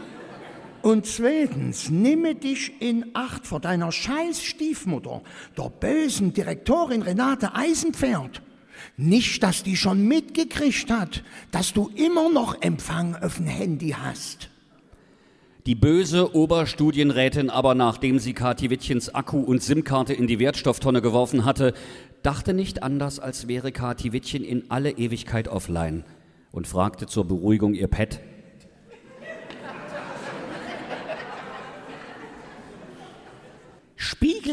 Und 0.85 1.07
zweitens, 1.07 1.89
nimme 1.89 2.35
dich 2.35 2.73
in 2.79 3.07
Acht 3.15 3.47
vor 3.47 3.59
deiner 3.59 3.91
scheiß 3.91 4.43
Stiefmutter, 4.43 5.23
der 5.57 5.71
bösen 5.71 6.31
Direktorin 6.31 7.01
Renate 7.01 7.55
Eisenpferd. 7.55 8.43
Nicht, 8.95 9.41
dass 9.41 9.63
die 9.63 9.77
schon 9.77 10.07
mitgekriegt 10.07 10.91
hat, 10.91 11.23
dass 11.49 11.73
du 11.73 11.89
immer 11.95 12.31
noch 12.31 12.61
Empfang 12.61 13.15
auf 13.15 13.37
dem 13.37 13.47
Handy 13.47 13.95
hast. 13.99 14.51
Die 15.65 15.73
böse 15.73 16.35
Oberstudienrätin 16.35 17.49
aber, 17.49 17.73
nachdem 17.73 18.19
sie 18.19 18.33
Katiwittchens 18.33 19.09
Akku 19.09 19.39
und 19.39 19.63
SIM-Karte 19.63 20.13
in 20.13 20.27
die 20.27 20.37
Wertstofftonne 20.37 21.01
geworfen 21.01 21.45
hatte, 21.45 21.73
dachte 22.21 22.53
nicht 22.53 22.83
anders, 22.83 23.17
als 23.19 23.47
wäre 23.47 23.71
Katiwittchen 23.71 24.43
in 24.43 24.69
alle 24.69 24.91
Ewigkeit 24.91 25.47
offline 25.47 26.03
und 26.51 26.67
fragte 26.67 27.07
zur 27.07 27.25
Beruhigung 27.25 27.73
ihr 27.73 27.87
Pet, 27.87 28.21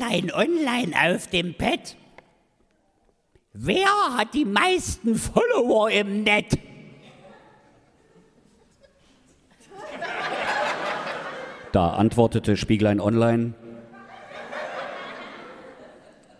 Spieglein 0.02 0.32
online 0.32 1.14
auf 1.14 1.28
dem 1.28 1.54
Pad. 1.54 1.96
Wer 3.52 3.86
hat 4.16 4.34
die 4.34 4.44
meisten 4.44 5.14
Follower 5.14 5.90
im 5.90 6.24
Netz? 6.24 6.56
Da 11.70 11.90
antwortete 11.94 12.56
Spieglein 12.56 13.00
Online, 13.00 13.54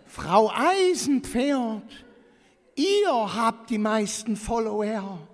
Frau 0.05 0.51
Eisenpferd, 0.53 2.05
ihr 2.75 3.35
habt 3.35 3.69
die 3.69 3.79
meisten 3.79 4.35
Follower. 4.35 5.27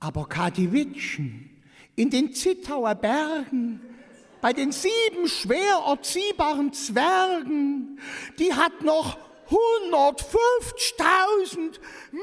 Aber 0.00 0.28
Kadiwitschen 0.28 1.50
in 1.94 2.10
den 2.10 2.32
Zittauer 2.32 2.94
Bergen, 2.94 3.80
bei 4.40 4.52
den 4.52 4.72
sieben 4.72 5.28
schwer 5.28 5.84
erziehbaren 5.86 6.72
Zwergen, 6.72 8.00
die 8.38 8.54
hat 8.54 8.82
noch 8.82 9.18
150.000 9.50 11.78
mehr. 12.12 12.22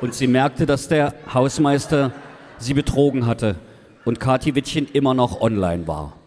und 0.00 0.14
sie 0.14 0.26
merkte, 0.26 0.66
dass 0.66 0.88
der 0.88 1.14
Hausmeister 1.32 2.12
sie 2.58 2.74
betrogen 2.74 3.26
hatte 3.26 3.56
und 4.04 4.20
Katiwittchen 4.20 4.88
immer 4.92 5.14
noch 5.14 5.40
online 5.40 5.86
war. 5.86 6.17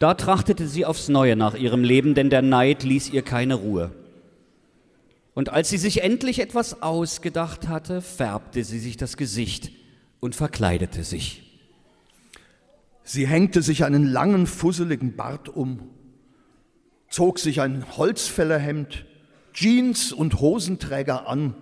Da 0.00 0.14
trachtete 0.14 0.66
sie 0.66 0.86
aufs 0.86 1.10
Neue 1.10 1.36
nach 1.36 1.54
ihrem 1.54 1.84
Leben, 1.84 2.14
denn 2.14 2.30
der 2.30 2.40
Neid 2.40 2.84
ließ 2.84 3.10
ihr 3.10 3.20
keine 3.20 3.54
Ruhe. 3.54 3.92
Und 5.34 5.50
als 5.50 5.68
sie 5.68 5.76
sich 5.76 6.02
endlich 6.02 6.40
etwas 6.40 6.82
ausgedacht 6.82 7.68
hatte, 7.68 8.00
färbte 8.00 8.64
sie 8.64 8.78
sich 8.78 8.96
das 8.96 9.18
Gesicht 9.18 9.70
und 10.18 10.34
verkleidete 10.34 11.04
sich. 11.04 11.60
Sie 13.04 13.26
hängte 13.26 13.60
sich 13.60 13.84
einen 13.84 14.06
langen, 14.06 14.46
fusseligen 14.46 15.16
Bart 15.16 15.50
um, 15.50 15.90
zog 17.10 17.38
sich 17.38 17.60
ein 17.60 17.84
Holzfällerhemd, 17.98 19.04
Jeans 19.52 20.14
und 20.14 20.40
Hosenträger 20.40 21.28
an, 21.28 21.54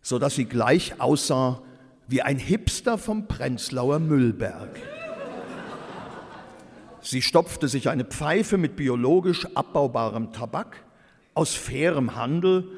so 0.00 0.18
dass 0.18 0.34
sie 0.34 0.46
gleich 0.46 0.98
aussah 0.98 1.60
wie 2.08 2.22
ein 2.22 2.38
Hipster 2.38 2.96
vom 2.96 3.28
Prenzlauer 3.28 3.98
Müllberg. 3.98 4.80
Sie 7.02 7.22
stopfte 7.22 7.68
sich 7.68 7.88
eine 7.88 8.04
Pfeife 8.04 8.58
mit 8.58 8.76
biologisch 8.76 9.46
abbaubarem 9.54 10.32
Tabak 10.32 10.84
aus 11.34 11.54
fairem 11.54 12.16
Handel, 12.16 12.68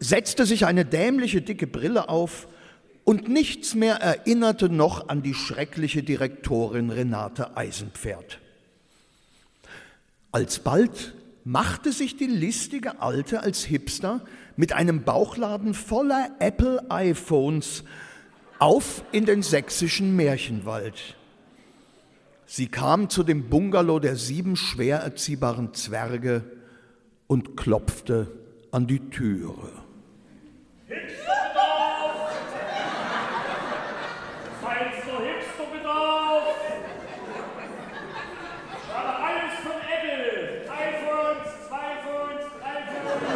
setzte 0.00 0.46
sich 0.46 0.66
eine 0.66 0.84
dämliche 0.84 1.42
dicke 1.42 1.66
Brille 1.66 2.08
auf 2.08 2.48
und 3.04 3.28
nichts 3.28 3.74
mehr 3.74 3.96
erinnerte 3.96 4.68
noch 4.68 5.08
an 5.08 5.22
die 5.22 5.34
schreckliche 5.34 6.02
Direktorin 6.02 6.90
Renate 6.90 7.56
Eisenpferd. 7.56 8.38
Alsbald 10.30 11.14
machte 11.44 11.92
sich 11.92 12.16
die 12.16 12.26
listige 12.26 13.00
Alte 13.00 13.40
als 13.40 13.64
Hipster 13.64 14.20
mit 14.56 14.72
einem 14.72 15.04
Bauchladen 15.04 15.72
voller 15.72 16.30
Apple 16.38 16.90
iPhones 16.90 17.84
auf 18.58 19.02
in 19.12 19.24
den 19.24 19.42
sächsischen 19.42 20.14
Märchenwald. 20.14 21.17
Sie 22.50 22.68
kam 22.68 23.10
zu 23.10 23.24
dem 23.24 23.50
Bungalow 23.50 23.98
der 24.00 24.16
sieben 24.16 24.56
schwer 24.56 25.00
erziehbaren 25.00 25.74
Zwerge 25.74 26.44
und 27.26 27.58
klopfte 27.58 28.32
an 28.70 28.86
die 28.86 29.10
Türe. 29.10 29.70
Feinster 34.62 35.18
Hipsterbedarf. 35.26 36.44
Aber 38.96 39.18
alles 39.26 39.54
von 39.62 39.72
Apple. 39.72 40.62
iPhones, 40.72 41.48
zwei 41.68 42.00
Phones, 42.02 42.44
drei 42.62 42.78
Phones. 42.88 43.28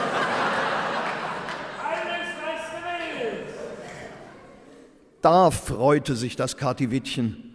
Alles, 1.85 2.29
was 2.40 2.62
du 2.70 2.79
willst. 3.20 3.61
Da 5.20 5.51
freute 5.51 6.16
sich 6.16 6.35
das 6.35 6.57
Katiwittchen, 6.57 7.51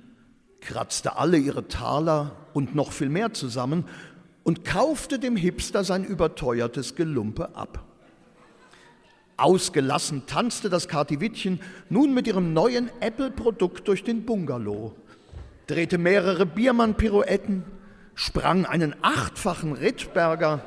kratzte 0.67 1.15
alle 1.15 1.37
ihre 1.37 1.69
Taler 1.69 2.35
und 2.53 2.75
noch 2.75 2.91
viel 2.91 3.07
mehr 3.07 3.33
zusammen 3.33 3.85
und 4.43 4.65
kaufte 4.65 5.17
dem 5.17 5.37
Hipster 5.37 5.85
sein 5.85 6.03
überteuertes 6.03 6.95
Gelumpe 6.95 7.55
ab. 7.55 7.83
Ausgelassen 9.37 10.25
tanzte 10.25 10.69
das 10.69 10.89
Katiwittchen 10.89 11.61
nun 11.89 12.13
mit 12.13 12.27
ihrem 12.27 12.53
neuen 12.53 12.89
Apple-Produkt 12.99 13.87
durch 13.87 14.03
den 14.03 14.25
Bungalow, 14.25 14.93
drehte 15.67 15.97
mehrere 15.97 16.45
Biermann-Pirouetten, 16.45 17.63
sprang 18.15 18.65
einen 18.65 18.93
achtfachen 19.01 19.71
Rittberger 19.71 20.61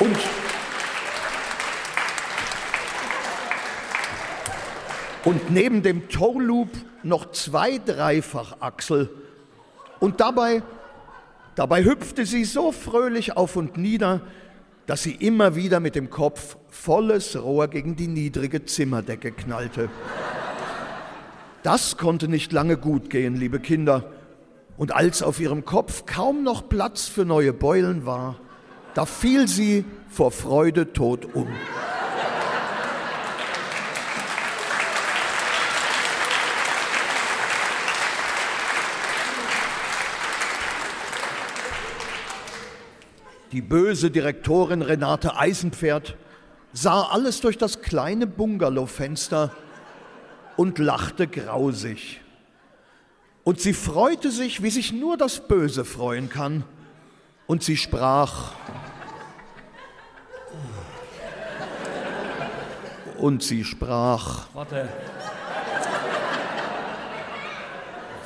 und 0.00 0.18
und 5.24 5.50
neben 5.50 5.82
dem 5.82 6.08
Torloop 6.08 6.70
noch 7.02 7.32
zwei 7.32 7.78
Dreifachachsel. 7.78 9.10
Und 9.98 10.20
dabei, 10.20 10.62
dabei 11.54 11.84
hüpfte 11.84 12.24
sie 12.24 12.44
so 12.44 12.72
fröhlich 12.72 13.36
auf 13.36 13.56
und 13.56 13.76
nieder, 13.76 14.22
dass 14.86 15.02
sie 15.02 15.14
immer 15.14 15.54
wieder 15.54 15.78
mit 15.78 15.94
dem 15.94 16.10
Kopf 16.10 16.56
volles 16.68 17.40
Rohr 17.40 17.68
gegen 17.68 17.96
die 17.96 18.08
niedrige 18.08 18.64
Zimmerdecke 18.64 19.30
knallte. 19.30 19.88
Das 21.62 21.96
konnte 21.96 22.26
nicht 22.26 22.52
lange 22.52 22.76
gut 22.76 23.10
gehen, 23.10 23.36
liebe 23.36 23.60
Kinder. 23.60 24.10
Und 24.78 24.92
als 24.92 25.22
auf 25.22 25.40
ihrem 25.40 25.66
Kopf 25.66 26.06
kaum 26.06 26.42
noch 26.42 26.68
Platz 26.68 27.06
für 27.06 27.26
neue 27.26 27.52
Beulen 27.52 28.06
war, 28.06 28.40
da 28.94 29.04
fiel 29.04 29.46
sie 29.46 29.84
vor 30.08 30.30
Freude 30.30 30.92
tot 30.92 31.34
um. 31.34 31.48
Die 43.52 43.62
böse 43.62 44.10
Direktorin 44.10 44.82
Renate 44.82 45.36
Eisenpferd 45.36 46.16
sah 46.72 47.02
alles 47.02 47.40
durch 47.40 47.58
das 47.58 47.82
kleine 47.82 48.28
Bungalowfenster 48.28 49.52
und 50.56 50.78
lachte 50.78 51.26
grausig. 51.26 52.20
Und 53.42 53.60
sie 53.60 53.72
freute 53.72 54.30
sich, 54.30 54.62
wie 54.62 54.70
sich 54.70 54.92
nur 54.92 55.16
das 55.16 55.48
Böse 55.48 55.84
freuen 55.84 56.28
kann. 56.28 56.62
Und 57.48 57.64
sie 57.64 57.76
sprach, 57.76 58.52
und 63.18 63.42
sie 63.42 63.64
sprach, 63.64 64.46
Warte. 64.54 64.88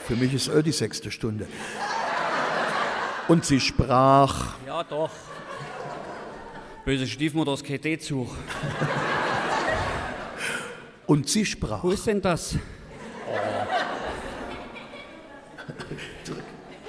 für 0.04 0.16
mich 0.16 0.34
ist 0.34 0.48
öh 0.48 0.62
die 0.62 0.72
sechste 0.72 1.10
Stunde. 1.10 1.46
Und 3.28 3.44
sie 3.44 3.60
sprach, 3.60 4.54
Ja, 4.66 4.82
doch. 4.84 5.10
Böse 6.84 7.06
Stiefmutter 7.06 7.54
ist 7.54 7.64
kein 7.64 7.80
D-Zug. 7.80 8.28
und 11.06 11.28
sie 11.28 11.46
sprach. 11.46 11.82
Wo 11.82 11.90
ist 11.90 12.06
denn 12.06 12.20
das? 12.20 12.56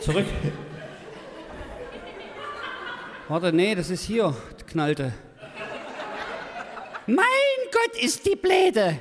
Zurück. 0.02 0.26
Warte, 3.30 3.54
nee, 3.54 3.74
das 3.74 3.90
ist 3.90 4.04
hier, 4.04 4.36
knallte. 4.68 5.14
Mein 7.08 7.26
Gott, 7.72 8.02
ist 8.04 8.26
die 8.26 8.36
Bläde. 8.36 9.00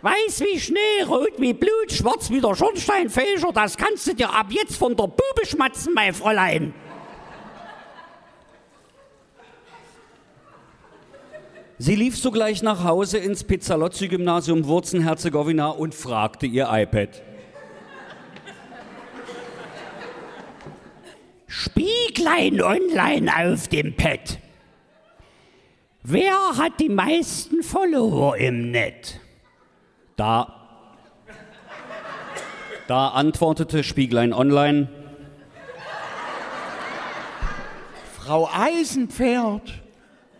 Weiß 0.00 0.40
wie 0.40 0.60
Schnee, 0.60 1.02
rot 1.06 1.32
wie 1.38 1.52
Blut, 1.52 1.90
schwarz 1.90 2.30
wie 2.30 2.40
der 2.40 2.54
Schornsteinfeger, 2.54 3.50
das 3.52 3.76
kannst 3.76 4.06
du 4.06 4.14
dir 4.14 4.32
ab 4.32 4.46
jetzt 4.50 4.76
von 4.76 4.96
der 4.96 5.08
Bube 5.08 5.44
schmatzen, 5.44 5.92
mein 5.92 6.14
Fräulein. 6.14 6.72
Sie 11.80 11.96
lief 11.96 12.16
sogleich 12.16 12.62
nach 12.62 12.84
Hause 12.84 13.18
ins 13.18 13.44
Pizzalozzi-Gymnasium 13.44 14.66
Wurzen-Herzegowina 14.66 15.70
und 15.70 15.94
fragte 15.94 16.46
ihr 16.46 16.68
iPad. 16.70 17.22
Spieglein 21.46 22.60
online 22.60 23.32
auf 23.36 23.68
dem 23.68 23.94
Pad. 23.94 24.38
Wer 26.02 26.36
hat 26.56 26.78
die 26.80 26.88
meisten 26.88 27.62
Follower 27.62 28.36
im 28.36 28.70
Net? 28.70 29.20
Da. 30.18 30.52
Da 32.88 33.08
antwortete 33.10 33.84
Spieglein 33.84 34.32
Online. 34.32 34.88
Frau 38.18 38.50
Eisenpferd, 38.52 39.80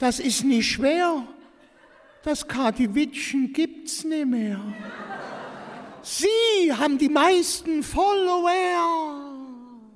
das 0.00 0.18
ist 0.18 0.44
nicht 0.44 0.68
schwer. 0.68 1.22
Das 2.24 2.48
Katiwittchen 2.48 3.52
gibt's 3.52 4.02
nicht 4.02 4.26
mehr. 4.26 4.60
Sie 6.02 6.72
haben 6.72 6.98
die 6.98 7.08
meisten 7.08 7.84
Follower. 7.84 8.50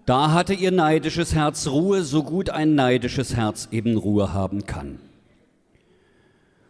Da 0.07 0.31
hatte 0.31 0.55
ihr 0.55 0.71
neidisches 0.71 1.35
Herz 1.35 1.67
Ruhe, 1.67 2.05
so 2.05 2.23
gut 2.23 2.51
ein 2.51 2.77
neidisches 2.77 3.35
Herz 3.35 3.67
eben 3.73 3.97
Ruhe 3.97 4.33
haben 4.33 4.65
kann. 4.65 5.01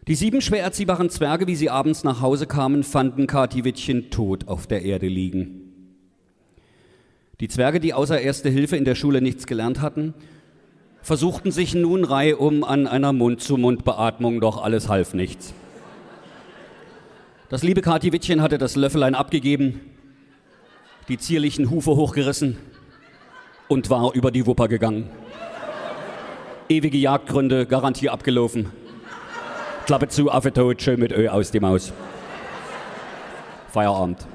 Die 0.07 0.15
sieben 0.15 0.41
schwer 0.41 0.63
erziehbaren 0.63 1.09
Zwerge, 1.09 1.47
wie 1.47 1.55
sie 1.55 1.69
abends 1.69 2.03
nach 2.03 2.19
Hause 2.19 2.45
kamen, 2.45 2.83
fanden 2.83 3.25
Katiwittchen 3.25 4.09
tot 4.09 4.49
auf 4.49 4.67
der 4.67 4.81
Erde 4.81 5.07
liegen. 5.07 5.61
Die 7.39 7.47
Zwerge, 7.47 7.79
die 7.79 7.93
außer 7.93 8.19
Erste 8.19 8.49
Hilfe 8.49 8.75
in 8.75 8.83
der 8.83 8.95
Schule 8.95 9.21
nichts 9.21 9.47
gelernt 9.47 9.79
hatten, 9.79 10.13
versuchten 11.01 11.51
sich 11.51 11.73
nun 11.73 12.03
reihum 12.03 12.65
an 12.65 12.85
einer 12.85 13.13
Mund-zu-Mund-Beatmung, 13.13 14.41
doch 14.41 14.61
alles 14.61 14.89
half 14.89 15.13
nichts. 15.13 15.53
Das 17.47 17.63
liebe 17.63 17.81
Katiwittchen 17.81 18.41
hatte 18.41 18.57
das 18.57 18.75
Löffelein 18.75 19.15
abgegeben, 19.15 19.79
die 21.07 21.17
zierlichen 21.17 21.69
Hufe 21.69 21.91
hochgerissen 21.91 22.57
und 23.69 23.89
war 23.89 24.13
über 24.13 24.31
die 24.31 24.45
Wupper 24.45 24.67
gegangen. 24.67 25.09
Ewige 26.67 26.97
Jagdgründe, 26.97 27.65
Garantie 27.65 28.09
abgelaufen. 28.09 28.82
Klappe 29.85 30.07
zu, 30.07 30.31
Affe 30.31 30.53
tot, 30.53 30.81
schön 30.81 30.97
mit 30.97 31.11
Ö 31.11 31.27
aus 31.27 31.51
die 31.51 31.59
Maus. 31.59 31.91
Feierabend. 33.67 34.25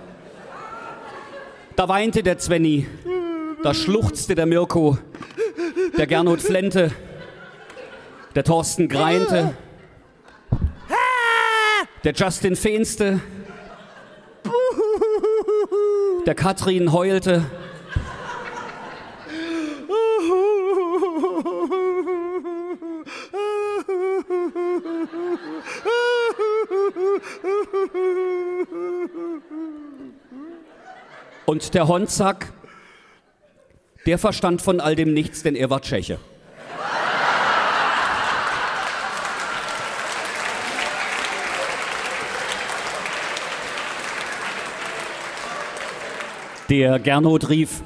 Da 1.74 1.88
weinte 1.88 2.22
der 2.22 2.37
Zwenny, 2.37 2.87
da 3.62 3.72
schluchzte 3.72 4.34
der 4.34 4.44
Mirko, 4.44 4.98
der 5.96 6.06
Gernot 6.06 6.42
flente, 6.42 6.90
der 8.34 8.44
Thorsten 8.44 8.88
greinte, 8.88 9.56
der 12.04 12.12
Justin 12.12 12.54
feenste, 12.54 13.20
der 16.26 16.34
Katrin 16.34 16.92
heulte, 16.92 17.46
Und 31.48 31.72
der 31.72 31.88
Honzack, 31.88 32.52
der 34.04 34.18
verstand 34.18 34.61
von 34.61 34.80
all 34.80 34.94
dem 34.94 35.14
nichts, 35.14 35.42
denn 35.42 35.54
er 35.54 35.70
war 35.70 35.80
Tscheche. 35.80 36.18
Der 46.68 46.98
Gernot 46.98 47.48
rief, 47.48 47.80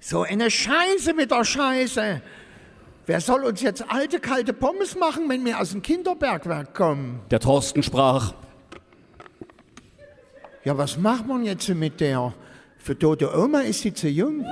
So 0.00 0.20
eine 0.20 0.50
Scheiße 0.50 1.14
mit 1.14 1.30
der 1.30 1.44
Scheiße. 1.44 2.20
Wer 3.06 3.20
soll 3.22 3.44
uns 3.44 3.62
jetzt 3.62 3.90
alte, 3.90 4.20
kalte 4.20 4.52
Pommes 4.52 4.98
machen, 4.98 5.30
wenn 5.30 5.46
wir 5.46 5.58
aus 5.58 5.70
dem 5.70 5.80
Kinderbergwerk 5.80 6.74
kommen? 6.74 7.20
der 7.30 7.40
Thorsten 7.40 7.82
sprach, 7.82 8.34
Ja, 10.66 10.76
was 10.76 10.98
macht 10.98 11.28
man 11.28 11.44
jetzt 11.44 11.68
mit 11.68 12.00
der? 12.00 12.34
Für 12.76 12.98
tote 12.98 13.32
Oma 13.38 13.60
ist 13.60 13.82
sie 13.82 13.94
zu 13.94 14.08
jung. 14.08 14.44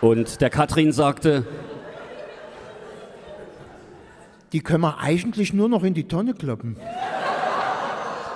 und 0.00 0.40
der 0.40 0.50
Katrin 0.50 0.90
sagte, 0.90 1.46
Die 4.50 4.58
können 4.58 4.80
wir 4.80 4.98
eigentlich 4.98 5.52
nur 5.52 5.68
noch 5.68 5.84
in 5.84 5.94
die 5.94 6.08
Tonne 6.08 6.34
kloppen. 6.34 6.78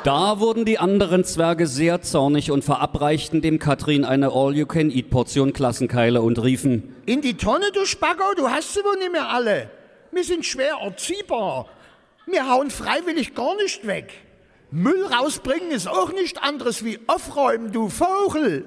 Da 0.04 0.38
wurden 0.38 0.64
die 0.64 0.78
anderen 0.78 1.24
Zwerge 1.24 1.66
sehr 1.66 2.00
zornig 2.02 2.52
und 2.52 2.62
verabreichten 2.62 3.42
dem 3.42 3.58
Katrin 3.58 4.04
eine 4.04 4.28
All-You-Can-Eat-Portion 4.32 5.52
Klassenkeile 5.52 6.22
und 6.22 6.40
riefen, 6.40 6.94
In 7.06 7.22
die 7.22 7.36
Tonne, 7.36 7.72
du 7.74 7.84
Spacker, 7.86 8.36
du 8.36 8.48
hast 8.48 8.74
sie 8.74 8.84
wohl 8.84 8.98
nicht 8.98 9.10
mehr 9.10 9.30
alle. 9.30 9.68
Wir 10.12 10.22
sind 10.22 10.46
schwer 10.46 10.76
erziehbar. 10.80 11.66
Wir 12.26 12.48
hauen 12.48 12.70
freiwillig 12.70 13.34
gar 13.34 13.56
nicht 13.56 13.84
weg. 13.84 14.29
Müll 14.72 15.04
rausbringen 15.06 15.70
ist 15.72 15.88
auch 15.88 16.12
nicht 16.12 16.42
anderes 16.42 16.84
wie 16.84 16.98
aufräumen, 17.06 17.72
du 17.72 17.88
Vogel. 17.88 18.64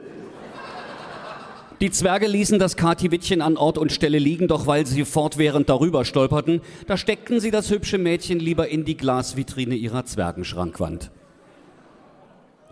Die 1.79 1.91
Zwerge 1.91 2.27
ließen 2.27 2.59
das 2.59 2.77
Katiwittchen 2.77 3.41
an 3.41 3.57
Ort 3.57 3.77
und 3.77 3.91
Stelle 3.91 4.17
liegen, 4.17 4.47
doch 4.47 4.67
weil 4.67 4.85
sie 4.85 5.05
fortwährend 5.05 5.69
darüber 5.69 6.05
stolperten, 6.05 6.61
da 6.87 6.97
steckten 6.97 7.39
sie 7.39 7.51
das 7.51 7.69
hübsche 7.69 7.97
Mädchen 7.97 8.39
lieber 8.39 8.69
in 8.69 8.85
die 8.85 8.95
Glasvitrine 8.95 9.75
ihrer 9.75 10.05
Zwergenschrankwand. 10.05 11.11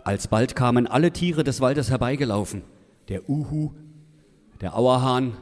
Alsbald 0.04 0.56
kamen 0.56 0.86
alle 0.86 1.12
Tiere 1.12 1.44
des 1.44 1.60
Waldes 1.60 1.90
herbeigelaufen. 1.90 2.62
Der 3.08 3.28
Uhu, 3.28 3.72
der 4.60 4.76
Auerhahn, 4.76 5.36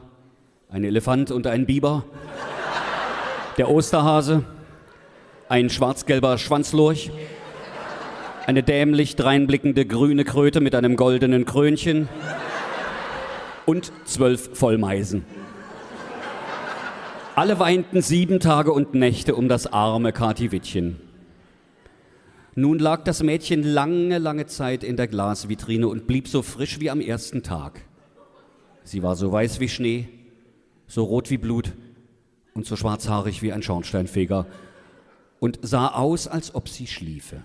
ein 0.69 0.83
Elefant 0.83 1.31
und 1.31 1.47
ein 1.47 1.65
Biber, 1.65 2.03
der 3.57 3.69
Osterhase, 3.69 4.43
ein 5.49 5.69
schwarzgelber 5.69 6.37
Schwanzlurch, 6.37 7.11
eine 8.47 8.63
dämlich 8.63 9.15
dreinblickende 9.15 9.85
grüne 9.85 10.23
Kröte 10.23 10.61
mit 10.61 10.75
einem 10.75 10.95
goldenen 10.95 11.45
Krönchen, 11.45 12.09
und 13.65 13.91
zwölf 14.05 14.57
Vollmeisen. 14.57 15.23
Alle 17.35 17.59
weinten 17.59 18.01
sieben 18.01 18.39
Tage 18.39 18.73
und 18.73 18.93
Nächte 18.93 19.35
um 19.35 19.47
das 19.47 19.71
arme 19.71 20.11
Katiwittchen. 20.11 20.97
Nun 22.55 22.79
lag 22.79 23.05
das 23.05 23.23
Mädchen 23.23 23.63
lange, 23.63 24.17
lange 24.17 24.45
Zeit 24.45 24.83
in 24.83 24.97
der 24.97 25.07
Glasvitrine 25.07 25.87
und 25.87 26.05
blieb 26.05 26.27
so 26.27 26.41
frisch 26.41 26.81
wie 26.81 26.89
am 26.89 26.99
ersten 26.99 27.43
Tag. 27.43 27.85
Sie 28.83 29.01
war 29.03 29.15
so 29.15 29.31
weiß 29.31 29.61
wie 29.61 29.69
Schnee, 29.69 30.09
so 30.87 31.05
rot 31.05 31.29
wie 31.29 31.37
Blut 31.37 31.71
und 32.53 32.65
so 32.65 32.75
schwarzhaarig 32.75 33.41
wie 33.41 33.53
ein 33.53 33.63
Schornsteinfeger 33.63 34.47
und 35.39 35.59
sah 35.61 35.87
aus, 35.87 36.27
als 36.27 36.53
ob 36.53 36.67
sie 36.67 36.87
schliefe. 36.87 37.37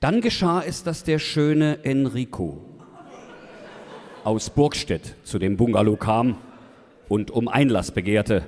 Dann 0.00 0.20
geschah 0.20 0.62
es, 0.62 0.84
dass 0.84 1.02
der 1.02 1.18
schöne 1.18 1.84
Enrico, 1.84 2.62
aus 4.24 4.50
Burgstedt 4.50 5.16
zu 5.24 5.38
dem 5.38 5.56
Bungalow 5.56 5.96
kam 5.96 6.36
und 7.08 7.30
um 7.30 7.48
Einlass 7.48 7.90
begehrte. 7.90 8.46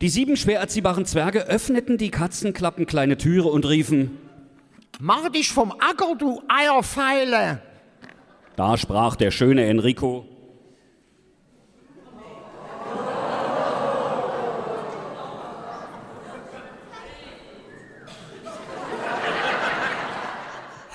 Die 0.00 0.08
sieben 0.08 0.36
schwer 0.36 0.60
erziehbaren 0.60 1.04
Zwerge 1.06 1.46
öffneten 1.46 1.98
die 1.98 2.10
Katzenklappen 2.10 2.86
kleine 2.86 3.16
Türe 3.16 3.48
und 3.48 3.68
riefen, 3.68 4.18
Mach 5.00 5.28
dich 5.30 5.50
vom 5.50 5.72
Acker, 5.72 6.14
du 6.18 6.42
Eierpfeile! 6.48 7.60
da 8.56 8.76
sprach 8.76 9.16
der 9.16 9.30
schöne 9.30 9.64
Enrico, 9.64 10.26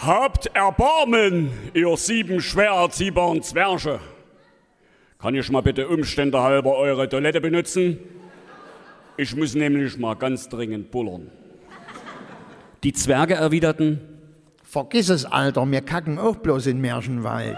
Habt 0.07 0.45
Erbarmen, 0.55 1.51
ihr 1.73 1.97
sieben 1.97 2.39
schwer 2.39 2.71
erziehbaren 2.71 3.43
Zwerge. 3.43 3.99
Kann 5.19 5.35
ich 5.35 5.51
mal 5.51 5.61
bitte 5.61 5.89
Umstände 5.89 6.41
halber 6.41 6.77
eure 6.77 7.09
Toilette 7.09 7.41
benutzen? 7.41 7.99
Ich 9.17 9.35
muss 9.35 9.53
nämlich 9.53 9.97
mal 9.97 10.15
ganz 10.15 10.47
dringend 10.47 10.91
bullern. 10.91 11.29
Die 12.85 12.93
Zwerge 12.93 13.33
erwiderten, 13.33 13.99
Vergiss 14.63 15.09
es, 15.09 15.25
Alter, 15.25 15.69
wir 15.69 15.81
kacken 15.81 16.19
auch 16.19 16.37
bloß 16.37 16.67
in 16.67 16.79
Märchenwald. 16.79 17.57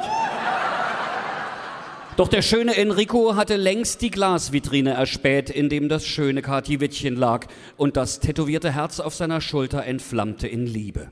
Doch 2.17 2.29
der 2.29 2.41
schöne 2.41 2.75
Enrico 2.77 3.35
hatte 3.35 3.57
längst 3.57 4.01
die 4.01 4.09
Glasvitrine 4.09 4.95
erspäht, 4.95 5.51
in 5.51 5.69
dem 5.69 5.87
das 5.87 6.07
schöne 6.07 6.41
Kati-Wittchen 6.41 7.15
lag 7.15 7.45
und 7.77 7.95
das 7.95 8.19
tätowierte 8.19 8.73
Herz 8.73 8.99
auf 8.99 9.13
seiner 9.13 9.39
Schulter 9.39 9.85
entflammte 9.85 10.47
in 10.47 10.65
Liebe. 10.65 11.11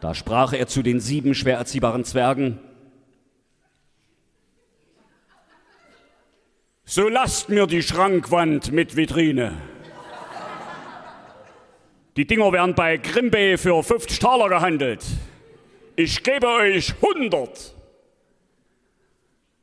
Da 0.00 0.14
sprach 0.14 0.52
er 0.52 0.66
zu 0.66 0.82
den 0.82 0.98
sieben 0.98 1.34
schwer 1.34 1.58
erziehbaren 1.58 2.04
Zwergen. 2.04 2.58
So 6.84 7.08
lasst 7.08 7.50
mir 7.50 7.66
die 7.66 7.82
Schrankwand 7.82 8.72
mit 8.72 8.96
Vitrine. 8.96 9.52
Die 12.16 12.26
Dinger 12.26 12.52
werden 12.52 12.74
bei 12.74 12.96
Grimbay 12.96 13.56
für 13.56 13.80
50 13.82 14.18
Taler 14.18 14.48
gehandelt. 14.48 15.04
Ich 15.94 16.22
gebe 16.22 16.48
euch 16.48 16.94
100. 17.00 17.74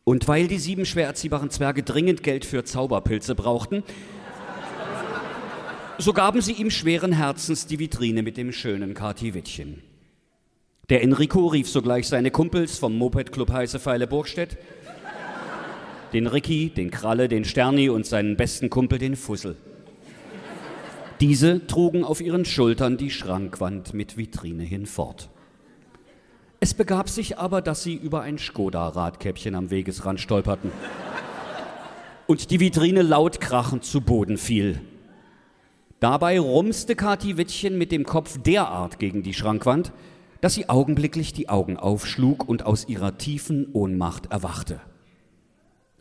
Und 0.04 0.28
weil 0.28 0.48
die 0.48 0.58
sieben 0.58 0.86
schwer 0.86 1.08
erziehbaren 1.08 1.50
Zwerge 1.50 1.84
dringend 1.84 2.24
Geld 2.24 2.46
für 2.46 2.64
Zauberpilze 2.64 3.36
brauchten, 3.36 3.84
so 5.98 6.14
gaben 6.14 6.42
sie 6.42 6.54
ihm 6.54 6.70
schweren 6.70 7.12
Herzens 7.12 7.66
die 7.66 7.80
Vitrine 7.80 8.24
mit 8.24 8.38
dem 8.38 8.54
schönen 8.54 8.94
Kati-Wittchen. 8.94 9.87
Der 10.90 11.04
Enrico 11.04 11.48
rief 11.48 11.68
sogleich 11.68 12.08
seine 12.08 12.32
Kumpels 12.32 12.80
vom 12.80 12.98
Moped-Club 12.98 13.52
Heiße 13.52 13.78
Pfeile 13.78 14.08
Burgstedt, 14.08 14.58
den 16.14 16.28
Ricky, 16.28 16.70
den 16.70 16.92
Kralle, 16.92 17.28
den 17.28 17.44
Sterni 17.44 17.90
und 17.90 18.06
seinen 18.06 18.38
besten 18.38 18.70
Kumpel, 18.70 18.98
den 18.98 19.18
Fussel. 19.18 19.58
Diese 21.20 21.68
trugen 21.68 22.06
auf 22.06 22.22
ihren 22.22 22.46
Schultern 22.46 22.96
die 22.96 23.10
Schrankwand 23.10 23.94
mit 23.94 24.16
Vitrine 24.16 24.64
hinfort. 24.64 25.30
Es 26.62 26.74
begab 26.74 27.10
sich 27.10 27.38
aber, 27.38 27.62
dass 27.62 27.84
sie 27.84 27.96
über 27.96 28.22
ein 28.22 28.38
Skoda-Radkäppchen 28.38 29.56
am 29.56 29.70
Wegesrand 29.70 30.22
stolperten 30.22 30.72
und 32.28 32.50
die 32.50 32.62
Vitrine 32.62 33.02
laut 33.02 33.42
krachend 33.42 33.84
zu 33.84 34.00
Boden 34.00 34.38
fiel. 34.38 34.80
Dabei 36.00 36.40
rumste 36.40 36.96
Kathi 36.96 37.36
Wittchen 37.36 37.78
mit 37.78 37.92
dem 37.92 38.06
Kopf 38.06 38.42
derart 38.42 39.00
gegen 39.00 39.22
die 39.22 39.34
Schrankwand, 39.34 39.92
dass 40.42 40.54
sie 40.54 40.70
augenblicklich 40.70 41.34
die 41.34 41.50
Augen 41.50 41.78
aufschlug 41.78 42.48
und 42.48 42.66
aus 42.66 42.88
ihrer 42.88 43.18
tiefen 43.18 43.72
Ohnmacht 43.74 44.32
erwachte. 44.32 44.80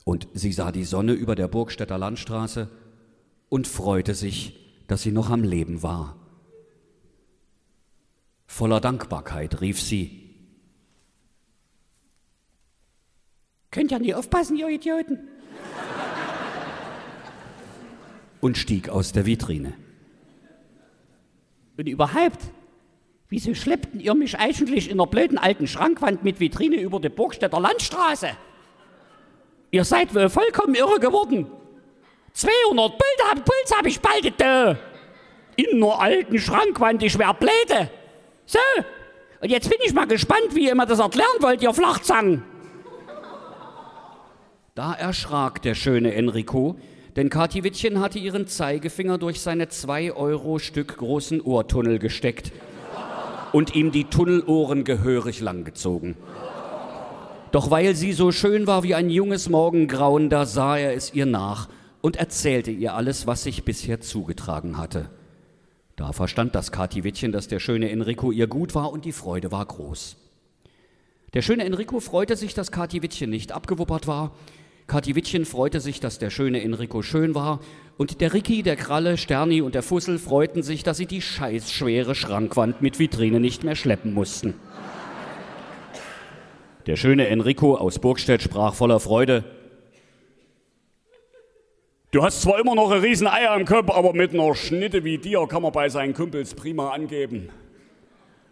Und 0.04 0.28
sie 0.34 0.52
sah 0.52 0.72
die 0.72 0.84
Sonne 0.84 1.12
über 1.12 1.34
der 1.34 1.48
Burgstädter 1.48 1.98
Landstraße 1.98 2.68
und 3.48 3.66
freute 3.66 4.14
sich, 4.14 4.84
dass 4.86 5.02
sie 5.02 5.12
noch 5.12 5.30
am 5.30 5.42
Leben 5.42 5.82
war. 5.82 6.16
Voller 8.46 8.80
Dankbarkeit 8.80 9.60
rief 9.60 9.80
sie, 9.80 10.22
Könnt 13.72 13.90
ihr 13.90 13.98
nie 13.98 14.14
aufpassen, 14.14 14.56
ihr 14.56 14.68
Idioten? 14.68 15.18
und 18.40 18.56
stieg 18.56 18.88
aus 18.88 19.12
der 19.12 19.26
Vitrine. 19.26 19.74
Und 21.76 21.88
überhaupt, 21.88 22.38
wieso 23.28 23.54
schleppten 23.54 24.00
ihr 24.00 24.14
mich 24.14 24.38
eigentlich 24.38 24.90
in 24.90 24.98
der 24.98 25.06
blöden 25.06 25.38
alten 25.38 25.66
Schrankwand 25.66 26.22
mit 26.24 26.40
Vitrine 26.40 26.76
über 26.76 27.00
die 27.00 27.08
Burgstädter 27.08 27.60
Landstraße? 27.60 28.30
Ihr 29.70 29.84
seid 29.84 30.14
wohl 30.14 30.28
vollkommen 30.28 30.74
irre 30.74 31.00
geworden. 31.00 31.46
200 32.32 32.90
Puls 32.92 33.30
hab, 33.30 33.44
Puls 33.44 33.76
hab 33.76 33.86
ich 33.86 34.00
bald 34.00 34.40
da. 34.40 34.76
In 35.56 35.82
einer 35.82 36.00
alten 36.00 36.38
Schrankwand, 36.38 37.02
ich 37.02 37.18
wär 37.18 37.34
bläde. 37.34 37.90
So, 38.44 38.58
und 39.40 39.50
jetzt 39.50 39.68
bin 39.68 39.78
ich 39.84 39.92
mal 39.92 40.06
gespannt, 40.06 40.54
wie 40.54 40.66
ihr 40.66 40.74
mir 40.74 40.86
das 40.86 40.98
erklären 40.98 41.26
wollt, 41.40 41.62
ihr 41.62 41.74
Flachzangen. 41.74 42.42
Da 44.74 44.92
erschrak 44.92 45.62
der 45.62 45.74
schöne 45.74 46.14
Enrico, 46.14 46.76
denn 47.16 47.30
Kathi 47.30 47.64
Wittchen 47.64 48.00
hatte 48.00 48.18
ihren 48.18 48.46
Zeigefinger 48.46 49.16
durch 49.16 49.40
seine 49.40 49.68
zwei 49.68 50.12
Euro 50.12 50.58
Stück 50.58 50.98
großen 50.98 51.40
Ohrtunnel 51.40 51.98
gesteckt 51.98 52.52
und 53.56 53.74
ihm 53.74 53.90
die 53.90 54.04
Tunnelohren 54.04 54.84
gehörig 54.84 55.40
langgezogen. 55.40 56.14
Doch 57.52 57.70
weil 57.70 57.96
sie 57.96 58.12
so 58.12 58.30
schön 58.30 58.66
war 58.66 58.82
wie 58.82 58.94
ein 58.94 59.08
junges 59.08 59.48
Morgengrauen, 59.48 60.28
da 60.28 60.44
sah 60.44 60.76
er 60.76 60.92
es 60.92 61.14
ihr 61.14 61.24
nach 61.24 61.70
und 62.02 62.16
erzählte 62.16 62.70
ihr 62.70 62.92
alles, 62.92 63.26
was 63.26 63.44
sich 63.44 63.64
bisher 63.64 64.02
zugetragen 64.02 64.76
hatte. 64.76 65.08
Da 65.96 66.12
verstand 66.12 66.54
das 66.54 66.70
Kathi 66.70 67.02
Wittchen, 67.02 67.32
dass 67.32 67.48
der 67.48 67.58
schöne 67.58 67.88
Enrico 67.90 68.30
ihr 68.30 68.46
gut 68.46 68.74
war 68.74 68.92
und 68.92 69.06
die 69.06 69.12
Freude 69.12 69.50
war 69.50 69.64
groß. 69.64 70.18
Der 71.32 71.40
schöne 71.40 71.64
Enrico 71.64 72.00
freute 72.00 72.36
sich, 72.36 72.52
dass 72.52 72.70
Kathi 72.70 73.00
Wittchen 73.00 73.30
nicht 73.30 73.52
abgewuppert 73.52 74.06
war. 74.06 74.32
Kathi 74.86 75.14
Wittchen 75.14 75.46
freute 75.46 75.80
sich, 75.80 75.98
dass 75.98 76.18
der 76.18 76.28
schöne 76.28 76.62
Enrico 76.62 77.00
schön 77.00 77.34
war. 77.34 77.60
Und 77.96 78.20
der 78.20 78.34
Ricky, 78.34 78.62
der 78.62 78.76
Kralle, 78.76 79.16
Sterni 79.16 79.62
und 79.62 79.74
der 79.74 79.82
Fussel 79.82 80.18
freuten 80.18 80.62
sich, 80.62 80.82
dass 80.82 80.98
sie 80.98 81.06
die 81.06 81.22
scheißschwere 81.22 82.14
Schrankwand 82.14 82.82
mit 82.82 82.98
Vitrine 82.98 83.40
nicht 83.40 83.64
mehr 83.64 83.76
schleppen 83.76 84.12
mussten. 84.12 84.54
Der 86.84 86.96
schöne 86.96 87.28
Enrico 87.28 87.74
aus 87.74 87.98
Burgstedt 87.98 88.42
sprach 88.42 88.74
voller 88.74 89.00
Freude. 89.00 89.44
Du 92.10 92.22
hast 92.22 92.42
zwar 92.42 92.60
immer 92.60 92.74
noch 92.74 92.90
ein 92.90 93.00
riesen 93.00 93.26
Eier 93.26 93.56
im 93.56 93.64
Kopf, 93.64 93.90
aber 93.90 94.12
mit 94.12 94.32
einer 94.32 94.54
Schnitte 94.54 95.02
wie 95.02 95.18
dir 95.18 95.46
kann 95.48 95.62
man 95.62 95.72
bei 95.72 95.88
seinen 95.88 96.14
Kumpels 96.14 96.54
prima 96.54 96.90
angeben. 96.90 97.48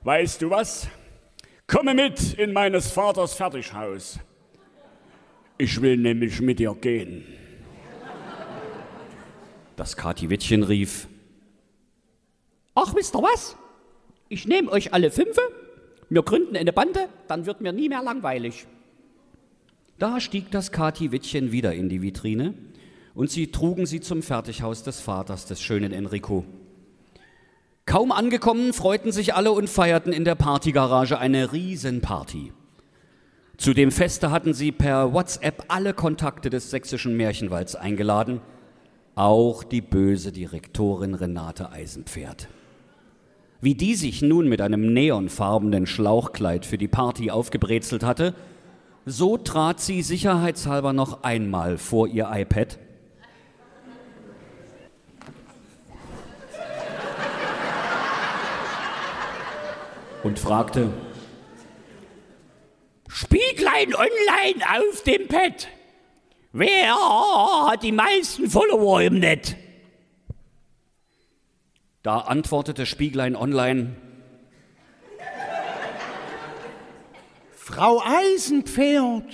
Weißt 0.02 0.42
du 0.42 0.50
was? 0.50 0.88
Komme 1.66 1.94
mit 1.94 2.34
in 2.34 2.52
meines 2.52 2.90
Vaters 2.90 3.34
Fertighaus. 3.34 4.18
Ich 5.56 5.80
will 5.80 5.96
nämlich 5.96 6.40
mit 6.40 6.58
dir 6.58 6.74
gehen. 6.74 7.24
Das 9.76 9.96
Kathi 9.96 10.30
Wittchen 10.30 10.62
rief, 10.62 11.08
Ach, 12.74 12.94
wisst 12.94 13.14
ihr 13.14 13.22
was? 13.22 13.56
Ich 14.28 14.46
nehme 14.46 14.70
euch 14.70 14.92
alle 14.92 15.10
fünfe, 15.10 15.40
wir 16.08 16.22
gründen 16.22 16.56
eine 16.56 16.72
Bande, 16.72 17.08
dann 17.28 17.46
wird 17.46 17.60
mir 17.60 17.72
nie 17.72 17.88
mehr 17.88 18.02
langweilig. 18.02 18.66
Da 19.98 20.20
stieg 20.20 20.50
das 20.50 20.72
Kathi 20.72 21.12
Wittchen 21.12 21.52
wieder 21.52 21.72
in 21.72 21.88
die 21.88 22.02
Vitrine 22.02 22.54
und 23.14 23.30
sie 23.30 23.52
trugen 23.52 23.86
sie 23.86 24.00
zum 24.00 24.22
Fertighaus 24.22 24.82
des 24.82 25.00
Vaters 25.00 25.46
des 25.46 25.60
schönen 25.60 25.92
Enrico. 25.92 26.44
Kaum 27.86 28.12
angekommen, 28.12 28.72
freuten 28.72 29.12
sich 29.12 29.34
alle 29.34 29.52
und 29.52 29.68
feierten 29.68 30.12
in 30.12 30.24
der 30.24 30.34
Partygarage 30.34 31.18
eine 31.18 31.52
Riesenparty. 31.52 32.52
Zu 33.56 33.72
dem 33.72 33.92
Feste 33.92 34.30
hatten 34.30 34.52
sie 34.52 34.72
per 34.72 35.12
WhatsApp 35.12 35.64
alle 35.68 35.94
Kontakte 35.94 36.50
des 36.50 36.70
sächsischen 36.70 37.16
Märchenwalds 37.16 37.76
eingeladen, 37.76 38.40
auch 39.14 39.62
die 39.62 39.80
böse 39.80 40.32
Direktorin 40.32 41.14
Renate 41.14 41.70
Eisenpferd. 41.70 42.48
Wie 43.60 43.74
die 43.74 43.94
sich 43.94 44.20
nun 44.20 44.48
mit 44.48 44.60
einem 44.60 44.92
neonfarbenen 44.92 45.86
Schlauchkleid 45.86 46.66
für 46.66 46.78
die 46.78 46.88
Party 46.88 47.30
aufgebrezelt 47.30 48.02
hatte, 48.02 48.34
so 49.06 49.36
trat 49.36 49.80
sie 49.80 50.02
sicherheitshalber 50.02 50.92
noch 50.92 51.22
einmal 51.22 51.78
vor 51.78 52.08
ihr 52.08 52.28
iPad 52.32 52.78
und 60.22 60.38
fragte, 60.38 60.90
Spieglein 63.08 63.94
online 63.94 64.64
auf 64.78 65.02
dem 65.02 65.28
Pad. 65.28 65.68
Wer 66.56 66.94
hat 67.66 67.82
die 67.82 67.90
meisten 67.90 68.48
Follower 68.48 69.02
im 69.02 69.18
Netz? 69.18 69.56
Da 72.04 72.18
antwortete 72.18 72.86
Spieglein 72.86 73.34
Online, 73.34 73.96
Frau 77.56 78.00
Eisenpferd, 78.04 79.24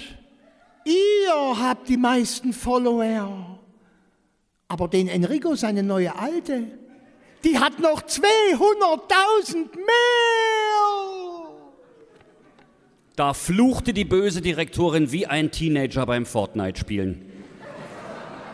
ihr 0.87 1.59
habt 1.61 1.90
die 1.90 1.98
meisten 1.98 2.54
Follower. 2.54 3.59
Aber 4.68 4.88
den 4.88 5.06
Enrico, 5.06 5.56
seine 5.56 5.83
neue 5.83 6.16
Alte, 6.16 6.68
die 7.44 7.59
hat 7.59 7.80
noch 7.80 8.00
200.000 8.00 9.76
mehr. 9.76 10.60
Da 13.20 13.35
fluchte 13.35 13.92
die 13.92 14.06
böse 14.06 14.40
Direktorin 14.40 15.12
wie 15.12 15.26
ein 15.26 15.50
Teenager 15.50 16.06
beim 16.06 16.24
Fortnite-Spielen. 16.24 17.20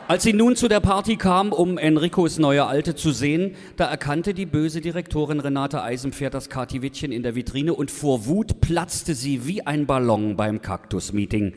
Als 0.09 0.25
sie 0.25 0.33
nun 0.33 0.57
zu 0.57 0.67
der 0.67 0.81
Party 0.81 1.15
kam, 1.15 1.53
um 1.53 1.79
Enricos 1.79 2.41
neue 2.41 2.67
Alte 2.67 2.97
zu 2.97 3.13
sehen, 3.13 3.55
da 3.77 3.89
erkannte 3.89 4.35
die 4.35 4.45
böse 4.45 4.81
Direktorin 4.81 5.39
Renate 5.39 5.85
Eisenpferd 5.85 6.35
das 6.35 6.51
Katiwittchen 6.51 7.13
in 7.13 7.23
der 7.23 7.37
Vitrine 7.37 7.75
und 7.75 7.93
vor 7.93 8.27
Wut 8.27 8.61
platzte 8.61 9.15
sie 9.15 9.47
wie 9.47 9.65
ein 9.65 9.87
Ballon 9.87 10.35
beim 10.35 10.61
Kaktus-Meeting 10.61 11.55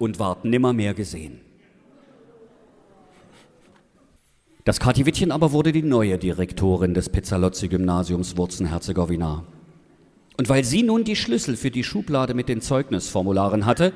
und 0.00 0.18
ward 0.18 0.44
nimmermehr 0.44 0.94
gesehen. 0.94 1.42
Das 4.64 4.80
Katiwittchen 4.80 5.30
aber 5.30 5.52
wurde 5.52 5.70
die 5.70 5.82
neue 5.84 6.18
Direktorin 6.18 6.94
des 6.94 7.10
Pizzalozzi-Gymnasiums 7.10 8.36
Wurzen-Herzegowina. 8.36 9.44
Und 10.40 10.48
weil 10.48 10.64
sie 10.64 10.82
nun 10.82 11.04
die 11.04 11.16
Schlüssel 11.16 11.54
für 11.54 11.70
die 11.70 11.84
Schublade 11.84 12.32
mit 12.32 12.48
den 12.48 12.62
Zeugnisformularen 12.62 13.66
hatte, 13.66 13.92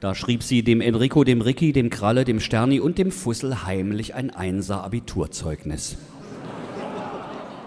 da 0.00 0.16
schrieb 0.16 0.42
sie 0.42 0.64
dem 0.64 0.80
Enrico, 0.80 1.22
dem 1.22 1.40
Ricky, 1.40 1.72
dem 1.72 1.90
Kralle, 1.90 2.24
dem 2.24 2.40
Sterni 2.40 2.80
und 2.80 2.98
dem 2.98 3.12
Fussel 3.12 3.62
heimlich 3.62 4.12
ein 4.12 4.30
Einser-Abiturzeugnis. 4.30 5.96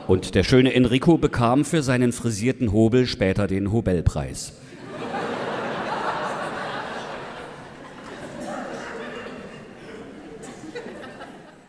Und 0.05 0.35
der 0.35 0.43
schöne 0.43 0.73
Enrico 0.73 1.17
bekam 1.17 1.63
für 1.63 1.81
seinen 1.81 2.11
frisierten 2.11 2.73
Hobel 2.73 3.07
später 3.07 3.47
den 3.47 3.71
Hobelpreis. 3.71 4.51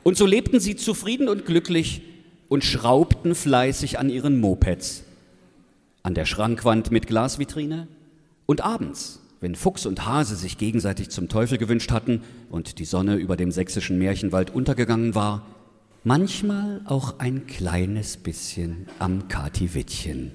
Und 0.03 0.17
so 0.17 0.27
lebten 0.27 0.59
sie 0.59 0.75
zufrieden 0.75 1.29
und 1.29 1.47
glücklich 1.47 2.03
und 2.49 2.65
schraubten 2.65 3.37
fleißig 3.37 4.01
an 4.01 4.11
ihren 4.11 4.41
Mopeds. 4.41 5.05
An 6.03 6.15
der 6.15 6.25
Schrankwand 6.25 6.91
mit 6.91 7.07
Glasvitrine 7.07 7.87
und 8.47 8.63
abends, 8.63 9.21
wenn 9.41 9.55
Fuchs 9.55 9.85
und 9.85 10.07
Hase 10.07 10.35
sich 10.35 10.57
gegenseitig 10.57 11.11
zum 11.11 11.29
Teufel 11.29 11.59
gewünscht 11.59 11.93
hatten 11.93 12.23
und 12.51 12.79
die 12.79 12.87
Sonne 12.87 13.17
über 13.17 13.37
dem 13.37 13.51
sächsischen 13.51 13.99
Märchenwald 13.99 14.51
untergegangen 14.51 15.15
war, 15.15 15.47
manchmal 16.03 16.81
auch 16.87 17.19
ein 17.19 17.47
kleines 17.47 18.17
bisschen 18.17 18.87
am 18.99 19.29
Katiwittchen. 19.29 20.33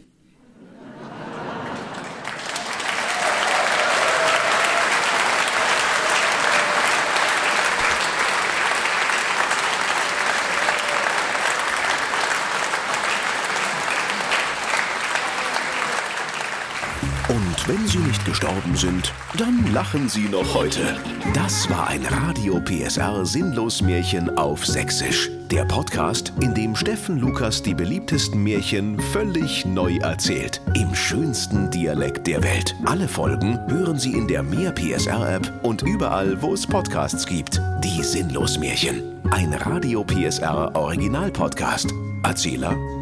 Und 17.28 17.68
wenn 17.68 17.88
sie 17.88 17.98
nicht 17.98 18.15
gestorben 18.26 18.76
sind, 18.76 19.14
dann 19.38 19.72
lachen 19.74 20.10
sie 20.10 20.28
noch 20.28 20.54
heute. 20.54 20.98
Das 21.34 21.70
war 21.70 21.88
ein 21.88 22.06
Radio 22.06 22.60
PSR 22.60 23.26
Sinnlos-Märchen 23.26 24.38
auf 24.38 24.66
Sächsisch. 24.66 25.30
Der 25.52 25.64
Podcast, 25.64 26.34
in 26.42 26.54
dem 26.54 26.76
Steffen 26.76 27.20
Lukas 27.20 27.62
die 27.62 27.76
beliebtesten 27.76 28.44
Märchen 28.44 29.00
völlig 29.00 29.66
neu 29.66 29.98
erzählt. 29.98 30.60
Im 30.74 30.94
schönsten 30.96 31.70
Dialekt 31.70 32.26
der 32.28 32.44
Welt. 32.44 32.76
Alle 32.86 33.08
Folgen 33.08 33.60
hören 33.70 34.00
Sie 34.00 34.14
in 34.14 34.28
der 34.28 34.44
Mehr 34.44 34.72
PSR 34.72 35.36
App 35.36 35.52
und 35.64 35.84
überall, 35.84 36.42
wo 36.42 36.54
es 36.54 36.66
Podcasts 36.66 37.26
gibt. 37.26 37.62
Die 37.84 38.04
Sinnlos-Märchen. 38.04 39.04
Ein 39.32 39.54
Radio 39.54 40.04
PSR 40.04 40.76
Original 40.76 41.32
Podcast. 41.32 41.94
Erzähler 42.24 42.76